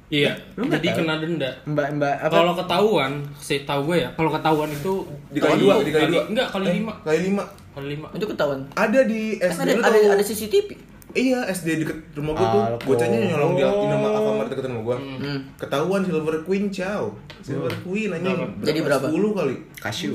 Iya. 0.08 0.30
Lu 0.54 0.70
nggak 0.70 0.78
Jadi 0.78 0.88
tahu? 0.88 0.98
kena 1.00 1.14
denda. 1.18 1.50
mbak 1.66 1.88
mbak 1.98 2.16
apa 2.22 2.30
Kalau 2.32 2.54
ketahuan, 2.54 3.12
saya 3.36 3.60
tahu 3.64 3.82
gue 3.90 3.98
ya. 4.00 4.10
Kalau 4.14 4.30
ketahuan 4.30 4.70
itu 4.70 4.94
Dikali 5.28 5.58
dua, 5.60 5.74
dikali 5.82 6.06
dua. 6.08 6.24
Enggak, 6.30 6.48
kali 6.50 6.66
Eh, 6.66 6.74
lima. 6.78 6.94
Kali 7.02 7.20
lima. 7.24 7.44
Kali 7.74 7.88
lima. 7.90 8.08
Itu 8.14 8.26
ketahuan. 8.26 8.62
Ada 8.74 9.00
di 9.04 9.22
Kan 9.36 9.50
SD 9.52 9.60
ada, 9.60 9.74
ada, 9.84 9.98
tahu. 9.98 10.14
ada 10.14 10.24
CCTV. 10.24 10.70
Iya, 11.14 11.46
SD 11.48 11.68
deket 11.80 11.98
rumah 12.14 12.34
gua 12.34 12.46
tuh. 12.48 12.62
Bocahnya 12.88 13.26
nyolong 13.28 13.54
di 13.54 13.62
Indomaret 13.66 14.14
Alfamart 14.16 14.48
deket 14.50 14.66
rumah 14.66 14.84
gua. 14.84 14.98
Hmm. 14.98 15.40
Ketahuan 15.58 16.02
Silver 16.04 16.36
Queen, 16.42 16.70
cow. 16.70 17.04
Silver 17.42 17.74
Queen 17.82 18.10
anjing. 18.12 18.38
Jadi 18.62 18.80
berapa? 18.80 19.06
10 19.10 19.18
kali. 19.34 19.56
Cashew 19.76 20.14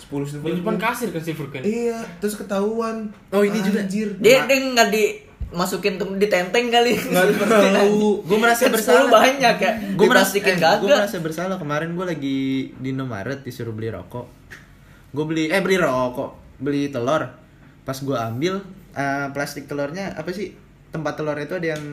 10 0.00 0.08
silver 0.26 0.46
Di 0.46 0.58
depan 0.58 0.74
queen. 0.74 0.82
kasir 0.82 1.08
kan 1.08 1.20
silver 1.20 1.46
queen. 1.46 1.62
Iya, 1.62 1.98
terus 2.18 2.34
ketahuan. 2.34 3.12
Oh, 3.28 3.40
ini 3.40 3.60
juga. 3.60 3.80
Anjir. 3.80 4.16
Dia 4.16 4.44
dia 4.44 4.56
nggak 4.66 4.88
dimasukin 4.88 5.94
tuh 5.94 6.16
di 6.16 6.26
tenteng 6.26 6.68
kali. 6.68 6.96
Nggak 6.96 7.24
tahu. 7.76 8.22
Gue 8.22 8.38
merasa 8.38 8.62
Kan 8.64 8.72
bersalah. 8.72 9.06
10 9.06 9.18
banyak 9.18 9.56
ya. 9.56 9.70
Gue 9.92 10.06
merasa, 10.06 10.32
eh, 10.32 10.42
kagak. 10.42 10.74
gue 10.78 10.88
merasa 10.88 11.16
bersalah 11.18 11.56
kemarin 11.56 11.92
gue 11.92 12.06
lagi 12.06 12.38
di 12.72 12.88
Indomaret 12.88 13.40
disuruh 13.40 13.70
beli 13.70 13.88
rokok. 13.88 14.26
Gue 15.10 15.24
beli 15.24 15.44
eh 15.46 15.58
beli 15.58 15.76
rokok, 15.76 16.30
beli 16.56 16.88
telur. 16.88 17.28
Pas 17.82 17.96
gue 17.96 18.16
ambil 18.16 18.62
eh, 18.92 19.26
plastik 19.30 19.64
telurnya 19.64 20.14
apa 20.14 20.30
sih? 20.30 20.54
Tempat 20.88 21.14
telur 21.14 21.36
itu 21.36 21.54
ada 21.54 21.68
yang 21.70 21.84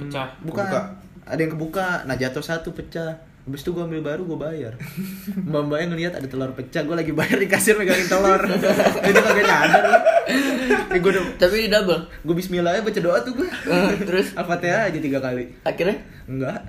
Pecah. 0.00 0.28
Bukan. 0.40 0.62
Kebuka. 0.62 0.80
Ada 1.24 1.40
yang 1.40 1.52
kebuka. 1.52 1.86
Nah 2.04 2.14
jatuh 2.14 2.40
satu 2.40 2.70
pecah. 2.70 3.18
Habis 3.44 3.60
itu 3.60 3.70
gue 3.70 3.84
ambil 3.84 4.00
baru 4.00 4.24
gue 4.24 4.38
bayar. 4.40 4.72
Mbak 5.36 5.62
mbaknya 5.62 5.86
ngeliat 5.86 6.12
ada 6.16 6.24
telur 6.24 6.56
pecah, 6.56 6.80
gue 6.80 6.96
lagi 6.96 7.12
bayar 7.12 7.36
di 7.36 7.44
kasir 7.44 7.76
megangin 7.76 8.08
telur. 8.08 8.40
Itu 9.04 9.20
kagak 9.20 9.44
nyadar. 9.44 9.84
Eh, 10.88 10.96
udah 10.96 11.36
Tapi 11.36 11.54
di 11.60 11.68
double. 11.68 12.08
gue 12.24 12.34
Bismillah 12.34 12.80
baca 12.80 13.00
doa 13.04 13.20
tuh 13.20 13.36
gue. 13.36 13.44
Eh, 13.44 14.00
terus 14.00 14.32
Al-Fatihah 14.32 14.88
aja 14.88 14.96
tiga 14.96 15.20
kali. 15.20 15.44
akhirnya 15.60 16.00
Enggak. 16.24 16.64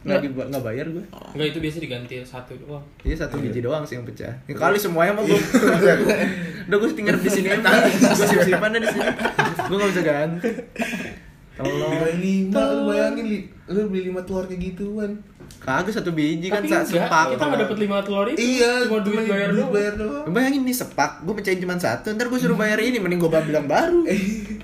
Enggak 0.00 0.22
diba- 0.22 0.46
enggak 0.46 0.62
bayar 0.62 0.86
gue. 0.86 1.02
Enggak 1.34 1.46
itu 1.50 1.58
biasa 1.58 1.76
diganti 1.82 2.14
satu 2.22 2.52
doang. 2.56 2.84
Iya 3.02 3.16
satu 3.18 3.36
biji 3.36 3.60
doang 3.60 3.82
sih 3.82 3.98
yang 3.98 4.06
pecah. 4.06 4.30
Ya, 4.46 4.54
kali 4.54 4.78
semuanya 4.78 5.18
mah 5.18 5.26
gue. 5.26 5.34
Udah 6.70 6.76
gue 6.78 6.88
tinggal 6.94 7.18
di 7.18 7.26
sini 7.26 7.50
aja. 7.50 7.68
Gue 7.90 8.46
simpan 8.46 8.70
di 8.72 8.86
sini. 8.86 9.10
Gue 9.66 9.76
nggak 9.76 9.90
bisa 9.90 10.02
ganti. 10.06 10.50
Tolong. 11.58 11.92
Lu 12.48 12.80
bayangin 12.86 13.26
lu 13.66 13.80
beli 13.86 14.08
lima 14.08 14.22
telur 14.22 14.46
kayak 14.46 14.62
gituan. 14.62 15.18
Kagak 15.58 15.92
satu 15.92 16.10
biji 16.10 16.46
kan 16.46 16.60
Tapi 16.60 16.68
enggak, 16.68 16.84
sepak. 16.86 17.24
kita 17.32 17.42
nggak 17.44 17.60
dapat 17.64 17.78
lima 17.78 17.98
telur 18.00 18.26
itu. 18.26 18.38
Iya, 18.38 18.86
cuma 18.86 18.98
duit 19.00 19.24
bayar 19.24 19.50
doang. 19.50 19.70
bayar 19.70 19.94
doang. 19.94 20.24
Bayangin 20.26 20.62
nih 20.62 20.72
sepak, 20.72 21.20
gue 21.20 21.34
pecahin 21.34 21.58
cuma 21.58 21.74
satu, 21.76 22.08
ntar 22.10 22.26
gue 22.26 22.38
suruh 22.38 22.54
bayar 22.54 22.78
ini, 22.78 22.96
mending 22.96 23.18
gue 23.18 23.28
bilang 23.28 23.66
baru. 23.66 24.06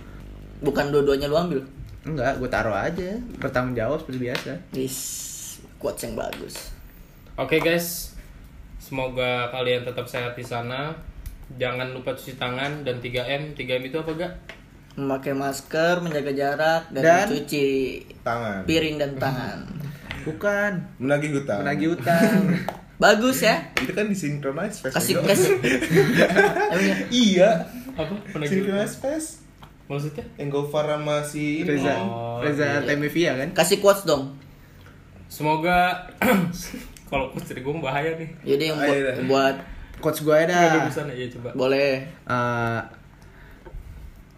bukan 0.66 0.84
dua-duanya 0.88 1.26
lu 1.26 1.36
ambil. 1.36 1.60
Enggak, 2.02 2.38
gue 2.38 2.48
taruh 2.48 2.72
aja, 2.72 3.10
bertanggung 3.36 3.74
jawab 3.74 3.98
seperti 3.98 4.18
biasa. 4.22 4.52
Wis, 4.72 4.96
quotes 5.76 6.00
yang 6.00 6.14
bagus. 6.14 6.72
Oke 7.34 7.58
guys, 7.58 8.16
semoga 8.78 9.50
kalian 9.50 9.84
tetap 9.84 10.06
sehat 10.06 10.32
di 10.32 10.42
sana. 10.42 10.96
Jangan 11.52 11.92
lupa 11.92 12.10
cuci 12.10 12.34
tangan 12.34 12.82
dan 12.82 12.98
3M. 12.98 13.52
3M 13.52 13.82
itu 13.84 13.96
apa 13.96 14.10
gak? 14.12 14.32
Memakai 14.96 15.30
masker, 15.30 16.00
menjaga 16.00 16.32
jarak 16.32 16.82
dan, 16.90 17.02
Dan- 17.04 17.28
mencuci 17.28 17.66
Tangan. 18.24 18.64
piring 18.64 18.96
dan 18.96 19.12
tangan. 19.14 19.58
Bukan, 20.26 20.72
Menagih 20.98 21.30
hutang. 21.38 21.62
menagih 21.62 21.94
utang. 21.94 22.50
Bagus 23.02 23.44
ya. 23.44 23.60
Itu 23.76 23.92
kan 23.92 24.08
disinkronize 24.08 24.80
face. 24.82 24.94
Kasih 24.96 25.20
kasih. 25.22 25.52
Ya? 26.16 26.26
Iya. 27.12 27.50
Apa? 27.92 28.12
Synchronize 28.42 28.96
face. 28.98 29.28
Maksudnya? 29.86 30.24
Yang 30.34 30.48
Gofar 30.50 30.90
sama 30.90 31.22
si 31.22 31.62
ini. 31.62 31.68
Reza, 31.70 31.94
Oh, 31.94 32.42
Reza 32.42 32.64
iya. 32.64 32.80
Temevia 32.82 33.32
kan? 33.36 33.48
Kasih 33.54 33.78
quotes 33.78 34.02
dong. 34.02 34.34
Semoga 35.28 36.08
kalau 37.10 37.30
coach 37.30 37.46
dari 37.46 37.62
gue 37.62 37.72
bahaya 37.78 38.16
nih. 38.16 38.30
Jadi 38.42 38.62
yang 38.66 38.78
buat, 38.78 39.16
buat 39.30 39.56
Coach 39.96 40.20
gue 40.22 40.36
Ada 40.36 40.92
ya 41.08 41.26
coba. 41.32 41.50
boleh. 41.56 42.04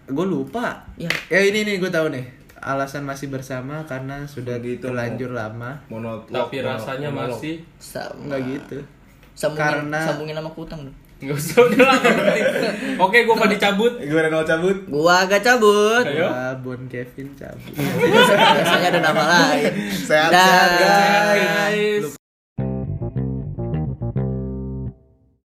gue 0.09 0.27
lupa. 0.27 0.83
Ya. 0.94 1.11
Ya 1.29 1.40
ini 1.42 1.62
nih 1.62 1.77
gue 1.79 1.90
tahu 1.90 2.11
nih. 2.11 2.24
Alasan 2.61 3.03
masih 3.03 3.29
bersama 3.29 3.83
karena 3.85 4.23
sudah 4.25 4.59
Gitu, 4.59 4.83
terlanjur 4.85 5.31
lama. 5.31 5.79
Monolog. 5.87 6.27
Tapi 6.27 6.61
rasanya 6.61 7.09
monolog. 7.09 7.35
masih 7.35 7.62
Sama. 7.77 8.18
Enggak 8.21 8.40
gitu. 8.44 8.79
Sambungin, 9.33 9.62
Karena- 9.62 10.03
sambungin 10.05 10.35
sama 10.35 10.51
kutang 10.51 10.81
dong. 10.83 10.97
nggak 11.18 11.35
usah 11.35 11.59
udah 11.61 11.81
lah. 11.81 11.97
nggak. 11.99 12.75
Oke, 12.97 13.18
gue 13.23 13.35
mau 13.35 13.47
dicabut. 13.47 13.90
Gimana 13.97 14.29
nol 14.29 14.42
cabut? 14.44 14.77
Gua 14.87 15.14
agak 15.21 15.40
cabut. 15.40 16.03
Ayo. 16.05 16.27
Wah, 16.27 16.55
Bon 16.57 16.79
Kevin 16.87 17.29
cabut. 17.33 17.75
Biasanya 18.55 18.87
ada 18.88 19.01
nama 19.01 19.23
lain. 19.25 19.73
Sehat-sehat. 19.90 20.71
Guys. 21.35 22.17